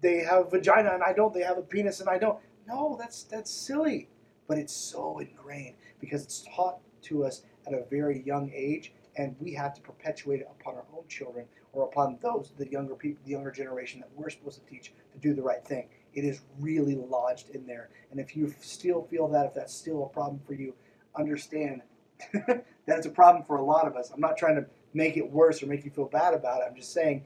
they 0.00 0.18
have 0.18 0.46
a 0.46 0.50
vagina 0.50 0.92
and 0.92 1.02
I 1.02 1.12
don't. 1.12 1.32
They 1.32 1.42
have 1.42 1.58
a 1.58 1.62
penis 1.62 2.00
and 2.00 2.08
I 2.08 2.18
don't. 2.18 2.38
No, 2.66 2.96
that's 2.98 3.22
that's 3.24 3.50
silly. 3.50 4.08
But 4.48 4.58
it's 4.58 4.74
so 4.74 5.20
ingrained 5.20 5.76
because 6.00 6.24
it's 6.24 6.44
taught 6.56 6.78
to 7.02 7.24
us 7.24 7.42
at 7.72 7.78
a 7.78 7.84
very 7.90 8.22
young 8.24 8.50
age, 8.54 8.92
and 9.16 9.34
we 9.40 9.52
have 9.54 9.74
to 9.74 9.80
perpetuate 9.80 10.40
it 10.40 10.48
upon 10.60 10.76
our 10.76 10.84
own 10.96 11.04
children 11.08 11.46
or 11.72 11.84
upon 11.84 12.18
those 12.22 12.52
the 12.58 12.68
younger 12.68 12.94
people, 12.94 13.22
the 13.24 13.30
younger 13.30 13.50
generation 13.50 14.00
that 14.00 14.10
we're 14.14 14.30
supposed 14.30 14.60
to 14.64 14.70
teach 14.70 14.92
to 15.12 15.18
do 15.18 15.34
the 15.34 15.42
right 15.42 15.64
thing. 15.64 15.88
It 16.14 16.24
is 16.24 16.40
really 16.58 16.96
lodged 16.96 17.50
in 17.50 17.66
there, 17.66 17.90
and 18.10 18.20
if 18.20 18.36
you 18.36 18.52
still 18.60 19.06
feel 19.10 19.28
that, 19.28 19.46
if 19.46 19.54
that's 19.54 19.74
still 19.74 20.04
a 20.04 20.08
problem 20.08 20.40
for 20.46 20.54
you, 20.54 20.74
understand 21.16 21.82
that 22.32 22.64
it's 22.86 23.06
a 23.06 23.10
problem 23.10 23.44
for 23.44 23.56
a 23.56 23.64
lot 23.64 23.86
of 23.86 23.96
us. 23.96 24.10
I'm 24.10 24.20
not 24.20 24.36
trying 24.36 24.56
to 24.56 24.66
make 24.94 25.16
it 25.16 25.30
worse 25.30 25.62
or 25.62 25.66
make 25.66 25.84
you 25.84 25.90
feel 25.90 26.06
bad 26.06 26.34
about 26.34 26.60
it. 26.60 26.64
I'm 26.68 26.76
just 26.76 26.92
saying 26.92 27.24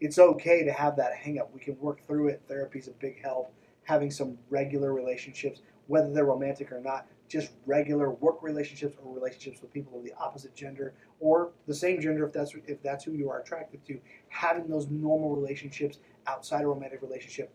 it's 0.00 0.18
okay 0.18 0.62
to 0.64 0.72
have 0.72 0.96
that 0.96 1.14
hang 1.14 1.38
up. 1.38 1.50
We 1.54 1.60
can 1.60 1.78
work 1.80 2.06
through 2.06 2.28
it. 2.28 2.42
Therapy's 2.48 2.88
a 2.88 2.92
big 2.92 3.22
help. 3.22 3.52
Having 3.84 4.10
some 4.10 4.38
regular 4.50 4.92
relationships, 4.92 5.60
whether 5.86 6.12
they're 6.12 6.24
romantic 6.24 6.72
or 6.72 6.80
not, 6.80 7.06
just 7.28 7.52
regular 7.66 8.10
work 8.10 8.42
relationships 8.42 8.96
or 9.02 9.14
relationships 9.14 9.60
with 9.60 9.72
people 9.72 9.98
of 9.98 10.04
the 10.04 10.12
opposite 10.20 10.54
gender 10.54 10.94
or 11.20 11.52
the 11.66 11.74
same 11.74 12.00
gender 12.00 12.26
if 12.26 12.32
that's 12.32 12.54
if 12.66 12.82
that's 12.82 13.04
who 13.04 13.12
you 13.12 13.30
are 13.30 13.40
attracted 13.40 13.84
to. 13.86 13.98
Having 14.28 14.68
those 14.68 14.88
normal 14.88 15.34
relationships 15.34 15.98
outside 16.26 16.62
a 16.62 16.66
romantic 16.66 17.02
relationship 17.02 17.52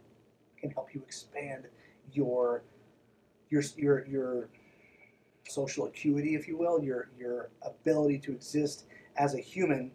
can 0.59 0.71
help 0.71 0.93
you 0.93 1.01
expand 1.01 1.65
your 2.13 2.63
your 3.49 3.63
your 3.77 4.05
your 4.07 4.49
social 5.47 5.85
acuity 5.87 6.35
if 6.35 6.47
you 6.47 6.57
will 6.57 6.81
your 6.83 7.09
your 7.17 7.49
ability 7.63 8.19
to 8.19 8.31
exist 8.31 8.85
as 9.17 9.35
a 9.35 9.39
human 9.39 9.91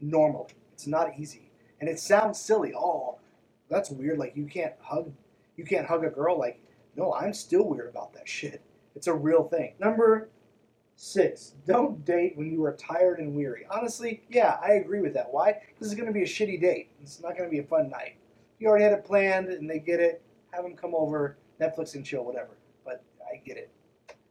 normally. 0.00 0.54
It's 0.72 0.86
not 0.86 1.18
easy. 1.18 1.50
And 1.80 1.88
it 1.88 1.98
sounds 1.98 2.40
silly 2.40 2.72
oh 2.76 3.18
that's 3.70 3.90
weird 3.90 4.18
like 4.18 4.36
you 4.36 4.44
can't 4.44 4.74
hug 4.80 5.12
you 5.56 5.64
can't 5.64 5.86
hug 5.86 6.04
a 6.04 6.10
girl 6.10 6.38
like 6.38 6.60
no 6.96 7.14
i'm 7.14 7.32
still 7.32 7.64
weird 7.64 7.88
about 7.88 8.12
that 8.12 8.28
shit 8.28 8.60
it's 8.94 9.06
a 9.06 9.14
real 9.14 9.44
thing. 9.44 9.74
Number 9.78 10.28
six, 10.96 11.54
don't 11.66 12.04
date 12.04 12.36
when 12.36 12.50
you 12.50 12.64
are 12.64 12.74
tired 12.74 13.20
and 13.20 13.34
weary. 13.34 13.66
Honestly, 13.70 14.22
yeah, 14.28 14.58
I 14.62 14.72
agree 14.72 15.00
with 15.00 15.14
that. 15.14 15.32
Why? 15.32 15.54
This 15.78 15.88
is 15.88 15.94
going 15.94 16.08
to 16.08 16.12
be 16.12 16.22
a 16.22 16.26
shitty 16.26 16.60
date. 16.60 16.90
It's 17.00 17.20
not 17.20 17.36
going 17.36 17.48
to 17.48 17.50
be 17.50 17.60
a 17.60 17.64
fun 17.64 17.88
night. 17.88 18.16
You 18.58 18.68
already 18.68 18.84
had 18.84 18.92
it 18.92 19.04
planned 19.04 19.48
and 19.48 19.68
they 19.68 19.78
get 19.78 20.00
it. 20.00 20.22
Have 20.52 20.64
them 20.64 20.76
come 20.76 20.94
over, 20.94 21.38
Netflix 21.60 21.94
and 21.94 22.04
chill, 22.04 22.24
whatever. 22.24 22.58
But 22.84 23.02
I 23.22 23.36
get 23.36 23.56
it. 23.56 23.70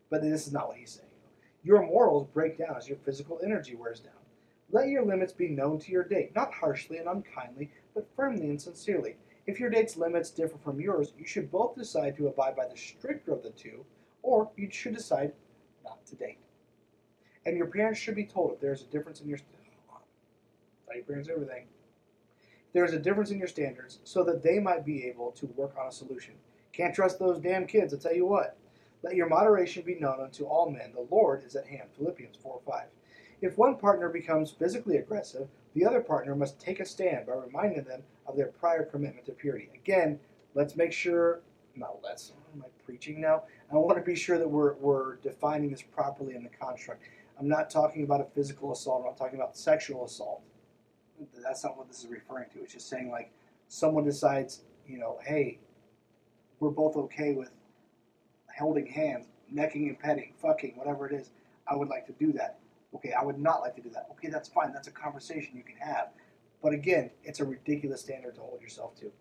But 0.09 0.21
this 0.21 0.45
is 0.45 0.53
not 0.53 0.67
what 0.67 0.77
he's 0.77 0.91
saying. 0.91 1.07
Your 1.63 1.81
morals 1.81 2.27
break 2.33 2.57
down 2.57 2.75
as 2.77 2.87
your 2.87 2.97
physical 2.97 3.39
energy 3.43 3.75
wears 3.75 3.99
down. 3.99 4.13
Let 4.71 4.89
your 4.89 5.03
limits 5.03 5.33
be 5.33 5.49
known 5.49 5.79
to 5.79 5.91
your 5.91 6.03
date, 6.03 6.35
not 6.35 6.53
harshly 6.53 6.97
and 6.97 7.07
unkindly, 7.07 7.71
but 7.95 8.07
firmly 8.15 8.49
and 8.49 8.61
sincerely. 8.61 9.15
If 9.47 9.59
your 9.59 9.71
date's 9.71 9.97
limits 9.97 10.29
differ 10.29 10.57
from 10.63 10.79
yours, 10.79 11.13
you 11.17 11.25
should 11.25 11.51
both 11.51 11.75
decide 11.75 12.15
to 12.17 12.27
abide 12.27 12.55
by 12.55 12.67
the 12.67 12.77
stricter 12.77 13.33
of 13.33 13.41
the 13.41 13.49
two 13.49 13.83
or 14.21 14.49
you 14.55 14.69
should 14.71 14.95
decide 14.95 15.33
not 15.83 16.05
to 16.07 16.15
date. 16.15 16.39
And 17.45 17.57
your 17.57 17.67
parents 17.67 17.99
should 17.99 18.15
be 18.15 18.25
told 18.25 18.53
if 18.53 18.59
there's 18.59 18.81
a 18.81 18.85
difference 18.85 19.21
in 19.21 19.29
your 19.29 19.39
tell 20.89 20.97
your 20.97 21.05
parents 21.05 21.29
everything. 21.29 21.65
There's 22.73 22.93
a 22.93 22.99
difference 22.99 23.31
in 23.31 23.39
your 23.39 23.47
standards 23.47 23.99
so 24.03 24.23
that 24.23 24.43
they 24.43 24.59
might 24.59 24.85
be 24.85 25.05
able 25.05 25.31
to 25.31 25.47
work 25.55 25.75
on 25.79 25.87
a 25.87 25.91
solution. 25.91 26.35
Can't 26.71 26.93
trust 26.93 27.19
those 27.19 27.39
damn 27.39 27.65
kids, 27.65 27.93
I'll 27.93 27.99
tell 27.99 28.15
you 28.15 28.25
what. 28.25 28.57
Let 29.01 29.15
your 29.15 29.29
moderation 29.29 29.83
be 29.83 29.95
known 29.95 30.19
unto 30.21 30.43
all 30.43 30.69
men. 30.69 30.91
The 30.93 31.07
Lord 31.09 31.43
is 31.43 31.55
at 31.55 31.67
hand. 31.67 31.89
Philippians 31.97 32.35
4 32.37 32.59
5. 32.65 32.83
If 33.41 33.57
one 33.57 33.77
partner 33.77 34.09
becomes 34.09 34.51
physically 34.51 34.97
aggressive, 34.97 35.47
the 35.73 35.85
other 35.85 36.01
partner 36.01 36.35
must 36.35 36.59
take 36.59 36.79
a 36.79 36.85
stand 36.85 37.27
by 37.27 37.33
reminding 37.33 37.83
them 37.83 38.03
of 38.27 38.35
their 38.35 38.47
prior 38.47 38.83
commitment 38.83 39.25
to 39.27 39.31
purity. 39.31 39.69
Again, 39.73 40.19
let's 40.53 40.75
make 40.75 40.91
sure, 40.91 41.39
not 41.75 41.99
let's, 42.03 42.33
am 42.53 42.63
I 42.63 42.67
preaching 42.83 43.21
now? 43.21 43.43
I 43.71 43.75
want 43.77 43.97
to 43.97 44.03
be 44.03 44.15
sure 44.15 44.39
that 44.39 44.49
we're, 44.49 44.73
we're 44.75 45.17
defining 45.17 45.69
this 45.69 45.83
properly 45.83 46.35
in 46.35 46.43
the 46.43 46.49
construct. 46.49 47.03
I'm 47.39 47.47
not 47.47 47.69
talking 47.69 48.03
about 48.03 48.19
a 48.19 48.25
physical 48.35 48.71
assault, 48.71 49.01
I'm 49.01 49.07
not 49.07 49.17
talking 49.17 49.39
about 49.39 49.55
sexual 49.55 50.05
assault. 50.05 50.41
That's 51.43 51.63
not 51.63 51.77
what 51.77 51.87
this 51.87 52.03
is 52.03 52.07
referring 52.07 52.49
to. 52.53 52.59
It's 52.61 52.73
just 52.73 52.89
saying, 52.89 53.11
like, 53.11 53.31
someone 53.67 54.03
decides, 54.05 54.61
you 54.87 54.97
know, 54.97 55.19
hey, 55.23 55.59
we're 56.59 56.69
both 56.71 56.95
okay 56.95 57.33
with 57.33 57.51
holding 58.57 58.87
hands, 58.87 59.27
necking 59.51 59.87
and 59.87 59.99
petting, 59.99 60.33
fucking, 60.41 60.73
whatever 60.75 61.07
it 61.07 61.13
is. 61.13 61.29
I 61.67 61.75
would 61.75 61.89
like 61.89 62.05
to 62.07 62.13
do 62.13 62.33
that. 62.33 62.59
Okay, 62.95 63.13
I 63.13 63.23
would 63.23 63.37
not 63.37 63.61
like 63.61 63.75
to 63.75 63.81
do 63.81 63.89
that. 63.91 64.07
Okay, 64.11 64.29
that's 64.29 64.49
fine. 64.49 64.73
That's 64.73 64.87
a 64.87 64.91
conversation 64.91 65.55
you 65.55 65.63
can 65.63 65.77
have. 65.77 66.09
But 66.63 66.73
again, 66.73 67.11
it's 67.23 67.39
a 67.39 67.45
ridiculous 67.45 68.01
standard 68.01 68.35
to 68.35 68.41
hold 68.41 68.61
yourself 68.61 68.95
to. 68.99 69.11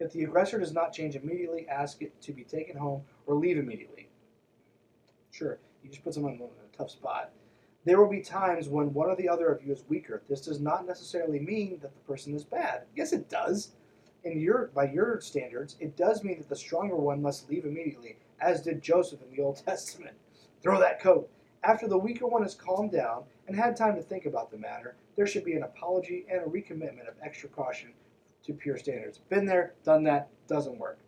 If 0.00 0.12
the 0.12 0.24
aggressor 0.24 0.58
does 0.58 0.72
not 0.72 0.92
change 0.92 1.14
immediately, 1.14 1.68
ask 1.68 2.02
it 2.02 2.20
to 2.22 2.32
be 2.32 2.42
taken 2.42 2.76
home 2.76 3.02
or 3.26 3.34
leave 3.34 3.58
immediately. 3.58 4.08
Sure, 5.30 5.58
you 5.82 5.90
just 5.90 6.04
put 6.04 6.14
someone 6.14 6.34
in 6.34 6.40
a 6.40 6.76
tough 6.76 6.90
spot. 6.90 7.32
There 7.84 8.00
will 8.00 8.10
be 8.10 8.20
times 8.20 8.68
when 8.68 8.94
one 8.94 9.10
or 9.10 9.16
the 9.16 9.28
other 9.28 9.48
of 9.48 9.64
you 9.64 9.72
is 9.72 9.84
weaker. 9.88 10.22
This 10.28 10.42
does 10.42 10.60
not 10.60 10.86
necessarily 10.86 11.40
mean 11.40 11.80
that 11.82 11.92
the 11.92 12.00
person 12.00 12.34
is 12.34 12.44
bad. 12.44 12.82
Yes, 12.94 13.12
it 13.12 13.28
does. 13.28 13.72
In 14.22 14.40
your 14.40 14.70
by 14.72 14.84
your 14.84 15.20
standards, 15.20 15.76
it 15.80 15.96
does 15.96 16.22
mean 16.22 16.38
that 16.38 16.48
the 16.48 16.54
stronger 16.54 16.94
one 16.94 17.20
must 17.20 17.50
leave 17.50 17.64
immediately, 17.64 18.16
as 18.40 18.62
did 18.62 18.82
Joseph 18.82 19.20
in 19.22 19.34
the 19.34 19.42
Old 19.42 19.56
Testament. 19.66 20.14
Throw 20.62 20.78
that 20.78 21.00
coat. 21.00 21.28
After 21.64 21.88
the 21.88 21.98
weaker 21.98 22.26
one 22.26 22.42
has 22.42 22.54
calmed 22.54 22.92
down 22.92 23.24
and 23.48 23.56
had 23.56 23.76
time 23.76 23.96
to 23.96 24.02
think 24.02 24.26
about 24.26 24.50
the 24.50 24.58
matter, 24.58 24.94
there 25.16 25.26
should 25.26 25.44
be 25.44 25.54
an 25.54 25.64
apology 25.64 26.24
and 26.30 26.40
a 26.40 26.48
recommitment 26.48 27.08
of 27.08 27.14
extra 27.22 27.48
caution 27.48 27.92
to 28.44 28.52
pure 28.52 28.76
standards. 28.76 29.18
Been 29.28 29.44
there, 29.44 29.74
done 29.84 30.04
that, 30.04 30.28
doesn't 30.48 30.78
work. 30.78 30.98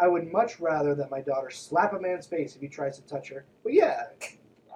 I 0.00 0.08
would 0.08 0.32
much 0.32 0.58
rather 0.58 0.94
that 0.94 1.10
my 1.10 1.20
daughter 1.20 1.50
slap 1.50 1.92
a 1.92 2.00
man's 2.00 2.26
face 2.26 2.56
if 2.56 2.62
he 2.62 2.68
tries 2.68 2.96
to 2.98 3.06
touch 3.06 3.28
her. 3.28 3.44
But 3.62 3.74
yeah, 3.74 4.04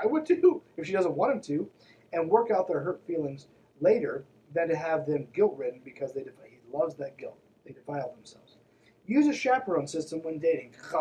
I 0.01 0.07
would 0.07 0.27
too 0.27 0.63
if 0.77 0.87
she 0.87 0.93
doesn't 0.93 1.17
want 1.17 1.33
him 1.33 1.41
to, 1.43 1.71
and 2.13 2.29
work 2.29 2.51
out 2.51 2.69
their 2.69 2.81
hurt 2.81 3.01
feelings 3.07 3.47
later 3.81 4.27
than 4.53 4.69
to 4.69 4.77
have 4.77 5.07
them 5.07 5.27
guilt 5.33 5.57
ridden 5.57 5.81
because 5.83 6.13
they 6.13 6.23
def- 6.23 6.35
he 6.45 6.59
loves 6.73 6.95
that 6.97 7.17
guilt. 7.17 7.39
They 7.65 7.73
defile 7.73 8.13
themselves. 8.15 8.59
Use 9.07 9.27
a 9.27 9.33
chaperone 9.33 9.87
system 9.87 10.21
when 10.23 10.39
dating. 10.39 10.75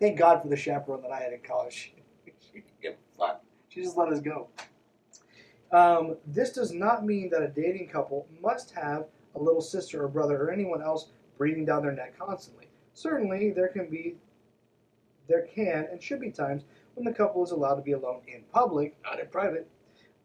Thank 0.00 0.18
God 0.18 0.40
for 0.42 0.48
the 0.48 0.56
chaperone 0.56 1.02
that 1.02 1.12
I 1.12 1.20
had 1.20 1.34
in 1.34 1.40
college. 1.40 1.92
she 2.40 2.52
didn't 2.54 2.80
give 2.80 2.94
She 3.68 3.82
just 3.82 3.98
let 3.98 4.08
us 4.08 4.20
go. 4.20 4.48
Um, 5.70 6.16
this 6.26 6.52
does 6.52 6.72
not 6.72 7.04
mean 7.04 7.28
that 7.30 7.42
a 7.42 7.48
dating 7.48 7.88
couple 7.88 8.26
must 8.42 8.70
have 8.72 9.06
a 9.36 9.38
little 9.38 9.60
sister 9.60 10.02
or 10.02 10.08
brother 10.08 10.42
or 10.42 10.50
anyone 10.50 10.82
else 10.82 11.10
breathing 11.40 11.64
down 11.64 11.82
their 11.82 11.92
neck 11.92 12.18
constantly. 12.18 12.66
Certainly, 12.92 13.52
there 13.52 13.68
can 13.68 13.88
be, 13.88 14.14
there 15.26 15.48
can 15.54 15.88
and 15.90 16.02
should 16.02 16.20
be 16.20 16.30
times 16.30 16.64
when 16.92 17.06
the 17.06 17.14
couple 17.14 17.42
is 17.42 17.50
allowed 17.50 17.76
to 17.76 17.82
be 17.82 17.92
alone 17.92 18.20
in 18.28 18.42
public, 18.52 18.94
not 19.02 19.18
in 19.18 19.26
private. 19.28 19.66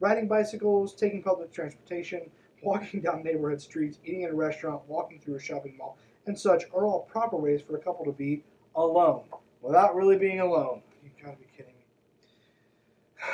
Riding 0.01 0.27
bicycles, 0.27 0.93
taking 0.93 1.23
public 1.23 1.53
transportation, 1.53 2.29
walking 2.61 2.99
down 2.99 3.23
neighborhood 3.23 3.61
streets, 3.61 3.97
eating 4.03 4.23
in 4.23 4.31
a 4.31 4.35
restaurant, 4.35 4.81
walking 4.89 5.21
through 5.21 5.35
a 5.35 5.39
shopping 5.39 5.77
mall, 5.77 5.97
and 6.25 6.37
such 6.37 6.65
are 6.73 6.85
all 6.85 7.07
proper 7.09 7.37
ways 7.37 7.61
for 7.61 7.77
a 7.77 7.81
couple 7.81 8.03
to 8.03 8.11
be 8.11 8.43
alone 8.75 9.23
without 9.61 9.95
really 9.95 10.17
being 10.17 10.41
alone. 10.41 10.81
You 11.01 11.11
gotta 11.23 11.37
be 11.37 11.47
kidding 11.55 11.75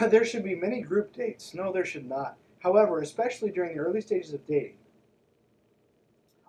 me. 0.02 0.08
there 0.12 0.24
should 0.24 0.44
be 0.44 0.54
many 0.54 0.82
group 0.82 1.15
dates. 1.15 1.56
No, 1.56 1.72
there 1.74 1.86
should 1.86 2.08
not. 2.08 2.38
However, 2.60 3.02
especially 3.02 3.50
during 3.50 3.76
the 3.76 3.82
early 3.82 4.02
stages 4.02 4.34
of 4.34 4.46
dating. 4.46 4.76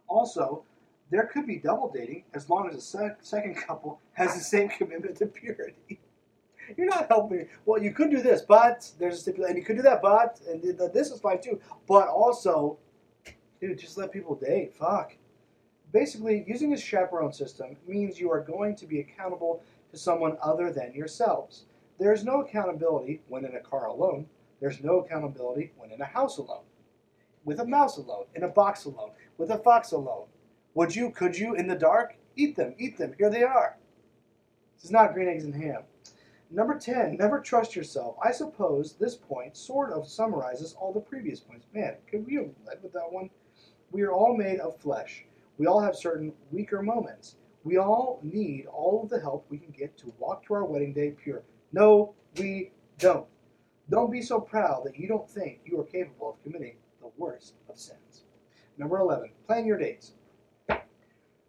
Also, 0.08 0.64
there 1.12 1.26
could 1.26 1.46
be 1.46 1.58
double 1.58 1.92
dating 1.94 2.24
as 2.32 2.48
long 2.48 2.68
as 2.68 2.74
the 2.74 2.80
sec- 2.80 3.18
second 3.20 3.54
couple 3.54 4.00
has 4.14 4.34
the 4.34 4.40
same 4.40 4.70
commitment 4.70 5.14
to 5.18 5.26
purity. 5.26 6.00
You're 6.76 6.86
not 6.86 7.08
helping. 7.08 7.48
Well, 7.66 7.82
you 7.82 7.92
could 7.92 8.10
do 8.10 8.22
this, 8.22 8.40
but 8.40 8.90
there's 8.98 9.16
a 9.16 9.18
stipulation. 9.18 9.58
You 9.58 9.64
could 9.64 9.76
do 9.76 9.82
that, 9.82 10.00
but 10.00 10.40
and 10.48 10.62
this 10.94 11.10
is 11.10 11.20
fine 11.20 11.42
too. 11.42 11.60
But 11.86 12.08
also, 12.08 12.78
dude, 13.60 13.78
just 13.78 13.98
let 13.98 14.10
people 14.10 14.36
date. 14.36 14.74
Fuck. 14.74 15.16
Basically, 15.92 16.44
using 16.46 16.72
a 16.72 16.78
chaperone 16.78 17.34
system 17.34 17.76
means 17.86 18.18
you 18.18 18.30
are 18.30 18.40
going 18.40 18.74
to 18.76 18.86
be 18.86 19.00
accountable 19.00 19.62
to 19.90 19.98
someone 19.98 20.38
other 20.42 20.72
than 20.72 20.94
yourselves. 20.94 21.64
There's 22.00 22.24
no 22.24 22.40
accountability 22.40 23.20
when 23.28 23.44
in 23.44 23.54
a 23.54 23.60
car 23.60 23.86
alone. 23.86 24.26
There's 24.60 24.82
no 24.82 25.00
accountability 25.00 25.72
when 25.76 25.90
in 25.90 26.00
a 26.00 26.06
house 26.06 26.38
alone. 26.38 26.64
With 27.44 27.60
a 27.60 27.66
mouse 27.66 27.98
alone, 27.98 28.24
in 28.34 28.44
a 28.44 28.48
box 28.48 28.86
alone, 28.86 29.10
with 29.36 29.50
a 29.50 29.58
fox 29.58 29.92
alone. 29.92 30.26
Would 30.74 30.94
you, 30.96 31.10
could 31.10 31.36
you, 31.36 31.54
in 31.54 31.66
the 31.66 31.74
dark? 31.74 32.16
Eat 32.36 32.56
them, 32.56 32.74
eat 32.78 32.96
them. 32.96 33.14
Here 33.18 33.30
they 33.30 33.42
are. 33.42 33.76
This 34.76 34.84
is 34.84 34.90
not 34.90 35.12
green 35.12 35.28
eggs 35.28 35.44
and 35.44 35.54
ham. 35.54 35.82
Number 36.50 36.78
10, 36.78 37.16
never 37.16 37.40
trust 37.40 37.76
yourself. 37.76 38.16
I 38.22 38.32
suppose 38.32 38.94
this 38.94 39.14
point 39.14 39.56
sort 39.56 39.90
of 39.90 40.08
summarizes 40.08 40.74
all 40.78 40.92
the 40.92 41.00
previous 41.00 41.40
points. 41.40 41.66
Man, 41.72 41.96
could 42.10 42.26
we 42.26 42.34
have 42.34 42.50
led 42.66 42.82
with 42.82 42.92
that 42.92 43.10
one? 43.10 43.30
We 43.90 44.02
are 44.02 44.12
all 44.12 44.36
made 44.36 44.60
of 44.60 44.78
flesh. 44.78 45.24
We 45.58 45.66
all 45.66 45.80
have 45.80 45.96
certain 45.96 46.32
weaker 46.50 46.82
moments. 46.82 47.36
We 47.64 47.76
all 47.76 48.20
need 48.22 48.66
all 48.66 49.02
of 49.02 49.10
the 49.10 49.20
help 49.20 49.46
we 49.48 49.58
can 49.58 49.72
get 49.72 49.96
to 49.98 50.12
walk 50.18 50.44
to 50.46 50.54
our 50.54 50.64
wedding 50.64 50.92
day 50.92 51.12
pure. 51.12 51.42
No, 51.72 52.14
we 52.36 52.72
don't. 52.98 53.26
Don't 53.88 54.10
be 54.10 54.22
so 54.22 54.40
proud 54.40 54.84
that 54.84 54.98
you 54.98 55.06
don't 55.06 55.28
think 55.28 55.60
you 55.64 55.78
are 55.80 55.84
capable 55.84 56.30
of 56.30 56.42
committing 56.42 56.76
the 57.00 57.10
worst 57.16 57.54
of 57.68 57.78
sins. 57.78 58.24
Number 58.78 58.98
11, 58.98 59.30
plan 59.46 59.66
your 59.66 59.78
dates. 59.78 60.12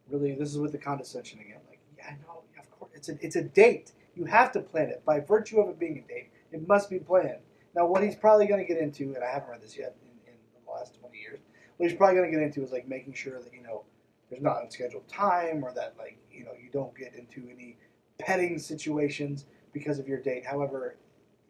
Really, 0.10 0.34
this 0.36 0.50
is 0.50 0.58
with 0.58 0.72
the 0.72 0.78
condescension 0.78 1.39
again. 1.39 1.60
Like, 1.70 1.80
yeah, 1.98 2.16
no, 2.28 2.44
of 2.60 2.70
course, 2.72 2.92
it's 2.94 3.10
a, 3.10 3.18
it's 3.22 3.36
a 3.36 3.44
date. 3.44 3.94
You 4.16 4.26
have 4.26 4.52
to 4.54 4.60
plan 4.60 4.89
it. 4.89 5.04
By 5.06 5.20
virtue 5.20 5.60
of 5.60 5.70
it 5.70 5.80
being 5.80 6.04
a 6.06 6.08
date, 6.08 6.32
it 6.52 6.68
must 6.68 6.89
be 6.89 7.00
planned. 7.00 7.39
Now, 7.76 7.88
what 7.88 8.04
he's 8.04 8.16
probably 8.16 8.46
going 8.46 8.60
to 8.60 8.72
get 8.72 8.82
into, 8.82 9.16
and 9.16 9.24
I 9.24 9.32
haven't 9.32 9.50
read 9.50 9.62
this 9.62 9.78
yet 9.78 9.96
in, 10.04 10.34
in 10.34 10.38
the 10.66 10.72
last 10.72 11.00
20 11.00 11.18
years, 11.18 11.39
what 11.78 11.89
he's 11.89 11.98
probably 11.98 12.18
going 12.18 12.32
to 12.32 12.38
get 12.38 12.44
into 12.44 12.63
is 12.63 12.72
like 12.72 12.88
making 12.88 13.13
sure 13.13 13.42
that, 13.42 13.54
you 13.54 13.63
know, 13.63 13.84
there's 14.30 14.42
not 14.42 14.62
unscheduled 14.62 15.08
time 15.08 15.63
or 15.63 15.74
that, 15.74 15.96
like, 15.98 16.18
you 16.32 16.44
know, 16.44 16.52
you 16.62 16.70
don't 16.72 16.96
get 16.96 17.13
into 17.16 17.50
any 17.50 17.78
petting 18.20 18.60
situations 18.60 19.46
because 19.74 20.00
of 20.00 20.08
your 20.08 20.20
date. 20.20 20.46
However, 20.46 20.98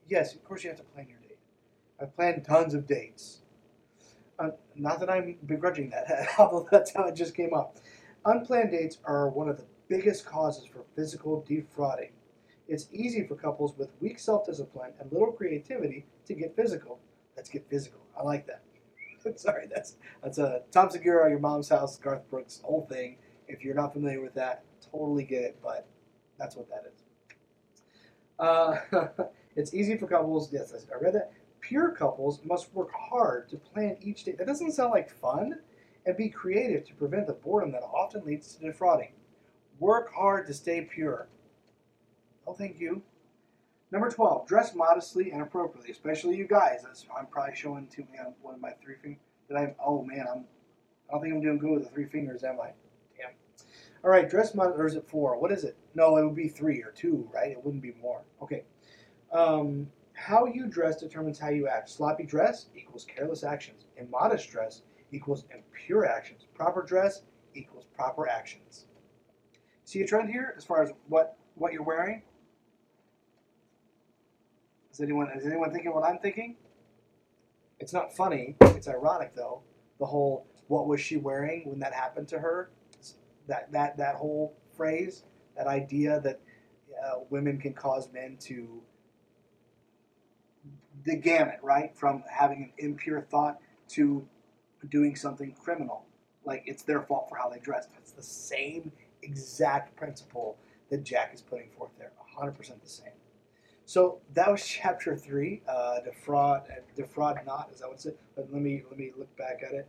yes, 0.08 0.34
of 0.34 0.44
course 0.44 0.64
you 0.64 0.70
have 0.70 0.78
to 0.78 0.86
plan 0.86 1.08
your 1.10 1.20
date. 1.20 1.38
I've 2.02 2.16
planned 2.16 2.46
tons 2.46 2.74
of 2.74 2.88
dates. 2.88 3.42
Uh, 4.40 4.50
not 4.76 5.00
that 5.00 5.10
I'm 5.10 5.38
begrudging 5.46 5.92
that, 5.92 6.28
although 6.40 6.68
that's 6.72 6.94
how 6.94 7.06
it 7.06 7.16
just 7.16 7.36
came 7.36 7.54
up. 7.54 7.78
Unplanned 8.26 8.72
dates 8.72 9.00
are 9.04 9.30
one 9.30 9.50
of 9.50 9.58
the 9.58 9.66
biggest 9.90 10.26
causes 10.26 10.66
for 10.66 10.86
physical 10.96 11.44
defrauding. 11.48 12.12
It's 12.68 12.88
easy 12.94 13.28
for 13.28 13.36
couples 13.36 13.78
with 13.78 13.90
weak 14.00 14.18
self 14.18 14.46
discipline 14.46 14.92
and 15.00 15.12
little 15.12 15.32
creativity 15.32 16.06
to 16.26 16.34
get 16.34 16.56
physical. 16.56 17.00
Let's 17.36 17.50
get 17.50 17.70
physical. 17.70 18.00
I 18.18 18.24
like 18.24 18.48
that. 18.48 18.64
Sorry, 19.40 19.68
that's 19.74 19.98
that's 20.22 20.38
a 20.38 20.62
Tom 20.72 20.90
Segura, 20.90 21.30
your 21.30 21.40
mom's 21.40 21.70
house, 21.70 21.98
Garth 21.98 22.30
Brooks 22.30 22.62
whole 22.64 22.86
thing. 22.90 23.18
If 23.48 23.64
you're 23.64 23.76
not 23.76 23.94
familiar 23.94 24.22
with 24.22 24.34
that, 24.36 24.64
totally 24.92 25.24
get 25.24 25.44
it, 25.44 25.58
but 25.62 25.86
that's 26.40 26.56
what 26.56 26.70
that 26.70 26.86
is. 26.94 27.04
Uh, 28.40 28.78
it's 29.56 29.74
easy 29.74 29.98
for 29.98 30.08
couples. 30.08 30.52
Yes, 30.52 30.74
I 30.74 31.04
read 31.04 31.16
that. 31.16 31.34
Pure 31.60 31.92
couples 31.92 32.42
must 32.44 32.74
work 32.74 32.92
hard 32.94 33.50
to 33.50 33.58
plan 33.58 33.98
each 34.02 34.24
day. 34.24 34.34
That 34.34 34.48
doesn't 34.48 34.72
sound 34.72 34.92
like 34.92 35.10
fun. 35.10 35.60
And 36.06 36.18
be 36.18 36.30
creative 36.30 36.86
to 36.88 36.94
prevent 36.96 37.28
the 37.28 37.34
boredom 37.34 37.72
that 37.72 37.84
often 37.84 38.26
leads 38.26 38.56
to 38.56 38.62
defrauding. 38.62 39.14
Work 39.80 40.14
hard 40.14 40.48
to 40.48 40.54
stay 40.54 40.82
pure. 40.82 41.28
Oh, 42.46 42.54
thank 42.54 42.80
you. 42.80 43.02
Number 43.92 44.10
12, 44.10 44.48
dress 44.48 44.74
modestly 44.74 45.32
and 45.32 45.42
appropriately, 45.42 45.92
especially 45.92 46.36
you 46.36 46.48
guys. 46.48 46.82
That's, 46.84 47.06
I'm 47.16 47.28
probably 47.28 47.56
showing 47.56 47.88
to 47.88 48.02
me 48.02 48.18
on 48.20 48.34
one 48.42 48.56
of 48.56 48.60
my 48.60 48.72
three 48.84 48.96
fingers. 48.96 49.22
That 49.50 49.58
I, 49.58 49.76
oh 49.86 50.04
man, 50.04 50.26
I'm, 50.30 50.46
I 51.10 51.14
don't 51.14 51.22
think 51.22 51.34
I'm 51.36 51.42
doing 51.42 51.60
good 51.60 51.72
with 51.72 51.84
the 51.84 51.90
three 51.90 52.06
fingers, 52.06 52.44
am 52.44 52.60
I? 52.60 52.72
Damn. 53.18 53.32
All 54.04 54.10
right, 54.10 54.28
dress 54.28 54.56
modest, 54.56 54.80
or 54.80 54.88
is 54.88 54.96
it 54.96 55.08
four? 55.08 55.38
What 55.38 55.52
is 55.52 55.64
it? 55.64 55.78
No, 55.94 56.18
it 56.18 56.24
would 56.24 56.36
be 56.36 56.48
three 56.48 56.82
or 56.82 56.92
two, 56.92 57.30
right? 57.32 57.52
It 57.52 57.64
wouldn't 57.64 57.84
be 57.84 57.94
more. 58.02 58.24
Okay. 58.42 58.64
Um, 59.32 59.88
how 60.14 60.46
you 60.46 60.66
dress 60.66 61.00
determines 61.00 61.38
how 61.38 61.50
you 61.50 61.68
act. 61.68 61.90
Sloppy 61.90 62.24
dress 62.24 62.68
equals 62.76 63.06
careless 63.06 63.44
actions. 63.44 63.86
Immodest 63.98 64.50
dress 64.50 64.82
equals 65.14 65.46
impure 65.54 66.06
actions. 66.06 66.48
Proper 66.54 66.82
dress 66.84 67.22
equals 67.56 67.86
proper 67.96 68.28
actions. 68.28 68.86
See 69.86 70.02
a 70.02 70.08
trend 70.08 70.30
here 70.30 70.54
as 70.58 70.66
far 70.66 70.82
as 70.82 70.92
what, 71.08 71.38
what 71.56 71.72
you're 71.72 71.84
wearing? 71.84 72.24
Is 74.92 75.02
anyone 75.02 75.30
is 75.36 75.46
anyone 75.46 75.72
thinking 75.72 75.92
what 75.94 76.04
I'm 76.04 76.20
thinking? 76.20 76.56
It's 77.80 77.94
not 77.94 78.16
funny. 78.16 78.56
It's 78.62 78.88
ironic 78.88 79.34
though. 79.36 79.64
The 80.00 80.06
whole 80.06 80.46
"what 80.68 80.88
was 80.88 81.02
she 81.02 81.18
wearing 81.18 81.64
when 81.68 81.80
that 81.80 81.94
happened 81.94 82.28
to 82.30 82.40
her?" 82.40 82.70
That 83.48 83.72
that 83.72 83.98
that 83.98 84.16
whole 84.16 84.56
phrase, 84.78 85.24
that 85.58 85.66
idea 85.66 86.22
that 86.22 86.40
uh, 87.04 87.22
women 87.32 87.60
can 87.60 87.74
cause 87.74 88.08
men 88.14 88.38
to 88.42 88.84
the 91.06 91.16
gamut, 91.16 91.60
right, 91.64 91.98
from 91.98 92.24
having 92.30 92.64
an 92.64 92.72
impure 92.78 93.22
thought 93.22 93.58
to 93.90 94.28
doing 94.90 95.16
something 95.16 95.54
criminal. 95.54 96.06
Like 96.46 96.64
it's 96.66 96.84
their 96.84 97.02
fault 97.02 97.28
for 97.30 97.38
how 97.38 97.50
they 97.50 97.60
dressed. 97.60 97.90
It's 97.98 98.12
the 98.12 98.24
same 98.24 98.92
exact 99.22 99.96
principle 99.96 100.58
that 100.90 101.04
Jack 101.04 101.34
is 101.34 101.42
putting 101.42 101.70
forth 101.78 101.92
there. 101.98 102.12
100% 102.38 102.58
the 102.58 102.90
same. 102.90 103.08
So 103.86 104.20
that 104.34 104.50
was 104.50 104.66
chapter 104.66 105.16
three. 105.16 105.62
Uh, 105.68 106.00
defraud, 106.02 106.64
uh, 106.70 106.82
defraud 106.96 107.40
not. 107.46 107.70
Is 107.74 107.80
that 107.82 107.88
what 107.88 107.96
it 107.96 108.02
said? 108.02 108.16
But 108.36 108.52
let 108.52 108.62
me 108.62 108.84
let 108.90 108.98
me 108.98 109.12
look 109.18 109.36
back 109.38 109.62
at 109.66 109.74
it. 109.74 109.88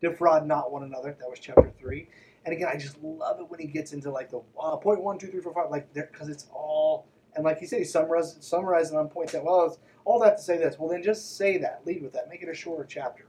Defraud 0.00 0.46
not 0.46 0.72
one 0.72 0.82
another. 0.82 1.16
That 1.18 1.30
was 1.30 1.38
chapter 1.38 1.72
three. 1.78 2.08
And 2.44 2.54
again, 2.54 2.68
I 2.72 2.76
just 2.76 3.02
love 3.02 3.40
it 3.40 3.48
when 3.48 3.60
he 3.60 3.66
gets 3.66 3.92
into 3.92 4.10
like 4.10 4.30
the 4.30 4.40
uh, 4.60 4.76
point 4.76 5.02
one, 5.02 5.18
two, 5.18 5.28
three, 5.28 5.40
four, 5.40 5.54
five, 5.54 5.70
like 5.70 5.92
because 5.94 6.28
it's 6.28 6.46
all 6.52 7.06
and 7.36 7.44
like 7.44 7.58
he 7.58 7.66
said, 7.66 7.78
he 7.78 7.84
summarized 7.84 8.92
it 8.92 8.96
on 8.96 9.08
points 9.08 9.32
that 9.32 9.44
well, 9.44 9.66
it's 9.66 9.78
all 10.04 10.18
that 10.20 10.38
to 10.38 10.42
say 10.42 10.56
this. 10.56 10.78
Well, 10.78 10.88
then 10.88 11.02
just 11.02 11.36
say 11.36 11.58
that. 11.58 11.82
Lead 11.84 12.02
with 12.02 12.14
that. 12.14 12.28
Make 12.28 12.42
it 12.42 12.48
a 12.48 12.54
shorter 12.54 12.84
chapter. 12.88 13.26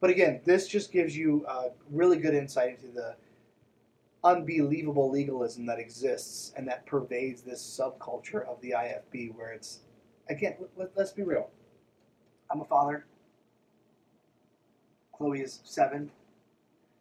But 0.00 0.10
again, 0.10 0.40
this 0.44 0.68
just 0.68 0.92
gives 0.92 1.16
you 1.16 1.44
uh, 1.48 1.68
really 1.90 2.18
good 2.18 2.34
insight 2.34 2.70
into 2.70 2.92
the 2.92 3.16
unbelievable 4.24 5.10
legalism 5.10 5.66
that 5.66 5.78
exists 5.78 6.52
and 6.56 6.66
that 6.68 6.86
pervades 6.86 7.42
this 7.42 7.62
subculture 7.62 8.46
of 8.46 8.60
the 8.60 8.74
IFB, 8.76 9.34
where 9.34 9.52
it's, 9.52 9.80
again, 10.28 10.56
let, 10.76 10.96
us 10.96 11.12
be 11.12 11.22
real. 11.22 11.50
I'm 12.50 12.60
a 12.60 12.64
father. 12.64 13.06
Chloe 15.12 15.40
is 15.40 15.60
seven. 15.64 16.10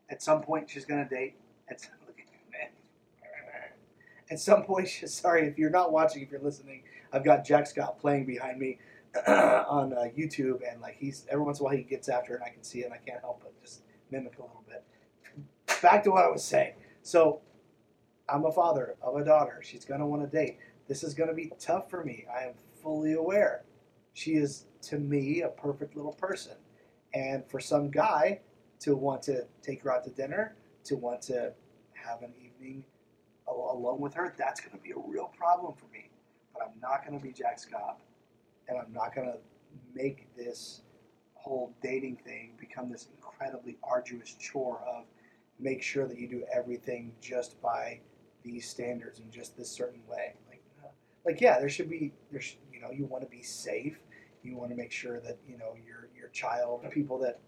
At 0.09 0.21
some 0.21 0.41
point, 0.41 0.69
she's 0.69 0.85
going 0.85 1.07
to 1.07 1.15
date. 1.15 1.35
At 1.69 1.81
some, 1.81 1.91
at 4.31 4.39
some 4.39 4.63
point, 4.63 4.87
she's, 4.87 5.13
sorry 5.13 5.47
if 5.47 5.57
you're 5.57 5.69
not 5.69 5.91
watching, 5.91 6.23
if 6.23 6.31
you're 6.31 6.41
listening, 6.41 6.83
I've 7.13 7.23
got 7.23 7.45
Jack 7.45 7.67
Scott 7.67 7.99
playing 7.99 8.25
behind 8.25 8.59
me 8.59 8.79
on 9.27 9.93
uh, 9.93 10.05
YouTube, 10.17 10.59
and 10.69 10.81
like 10.81 10.95
he's 10.97 11.25
every 11.29 11.43
once 11.43 11.59
in 11.59 11.63
a 11.63 11.65
while 11.65 11.75
he 11.75 11.83
gets 11.83 12.09
after 12.09 12.33
it, 12.33 12.35
and 12.37 12.45
I 12.45 12.49
can 12.49 12.63
see 12.63 12.79
it, 12.79 12.85
and 12.85 12.93
I 12.93 12.97
can't 12.97 13.21
help 13.21 13.41
but 13.41 13.59
just 13.61 13.83
mimic 14.11 14.37
a 14.37 14.41
little 14.41 14.63
bit. 14.67 14.83
Back 15.81 16.03
to 16.03 16.11
what 16.11 16.25
I 16.25 16.29
was 16.29 16.43
saying. 16.43 16.73
So, 17.01 17.41
I'm 18.29 18.45
a 18.45 18.51
father 18.51 18.95
of 19.01 19.15
a 19.15 19.23
daughter. 19.23 19.61
She's 19.63 19.85
gonna 19.85 20.05
want 20.05 20.21
to 20.23 20.27
date. 20.27 20.57
This 20.87 21.03
is 21.03 21.13
gonna 21.13 21.33
be 21.33 21.51
tough 21.59 21.89
for 21.89 22.03
me. 22.03 22.25
I 22.33 22.43
am 22.43 22.53
fully 22.81 23.13
aware. 23.13 23.63
She 24.13 24.33
is 24.33 24.65
to 24.83 24.97
me 24.97 25.41
a 25.41 25.49
perfect 25.49 25.95
little 25.95 26.13
person, 26.13 26.53
and 27.13 27.45
for 27.47 27.59
some 27.59 27.89
guy 27.89 28.41
to 28.79 28.95
want 28.95 29.21
to 29.23 29.45
take 29.61 29.83
her 29.83 29.91
out 29.91 30.03
to 30.03 30.09
dinner, 30.09 30.55
to 30.85 30.95
want 30.95 31.21
to 31.23 31.53
have 31.93 32.21
an 32.21 32.33
evening 32.39 32.83
alone 33.47 33.99
with 33.99 34.13
her, 34.13 34.33
that's 34.37 34.59
gonna 34.59 34.81
be 34.81 34.91
a 34.91 34.99
real 34.99 35.31
problem 35.37 35.73
for 35.73 35.87
me. 35.93 36.09
But 36.53 36.63
I'm 36.63 36.79
not 36.81 37.05
gonna 37.05 37.19
be 37.19 37.31
Jack 37.31 37.59
Scott 37.59 37.99
and 38.67 38.77
I'm 38.77 38.91
not 38.93 39.15
going 39.15 39.27
to 39.27 39.37
make 39.93 40.27
this 40.35 40.81
whole 41.33 41.73
dating 41.81 42.17
thing 42.17 42.51
become 42.59 42.91
this 42.91 43.07
incredibly 43.15 43.77
arduous 43.83 44.35
chore 44.39 44.81
of 44.87 45.05
make 45.59 45.81
sure 45.81 46.07
that 46.07 46.17
you 46.19 46.27
do 46.27 46.43
everything 46.53 47.11
just 47.21 47.59
by 47.61 47.99
these 48.43 48.69
standards 48.69 49.19
and 49.19 49.31
just 49.31 49.57
this 49.57 49.69
certain 49.69 50.01
way. 50.07 50.33
Like, 50.49 50.61
uh, 50.83 50.89
like 51.25 51.41
yeah, 51.41 51.59
there 51.59 51.69
should 51.69 51.89
be 51.89 52.13
there's 52.31 52.57
you 52.71 52.81
know 52.81 52.91
you 52.91 53.05
want 53.05 53.23
to 53.23 53.29
be 53.29 53.41
safe. 53.41 53.99
You 54.43 54.55
want 54.55 54.71
to 54.71 54.77
make 54.77 54.91
sure 54.91 55.19
that 55.21 55.37
you 55.47 55.57
know 55.57 55.75
your 55.85 56.09
your 56.17 56.29
child, 56.29 56.85
people 56.91 57.17
that 57.19 57.39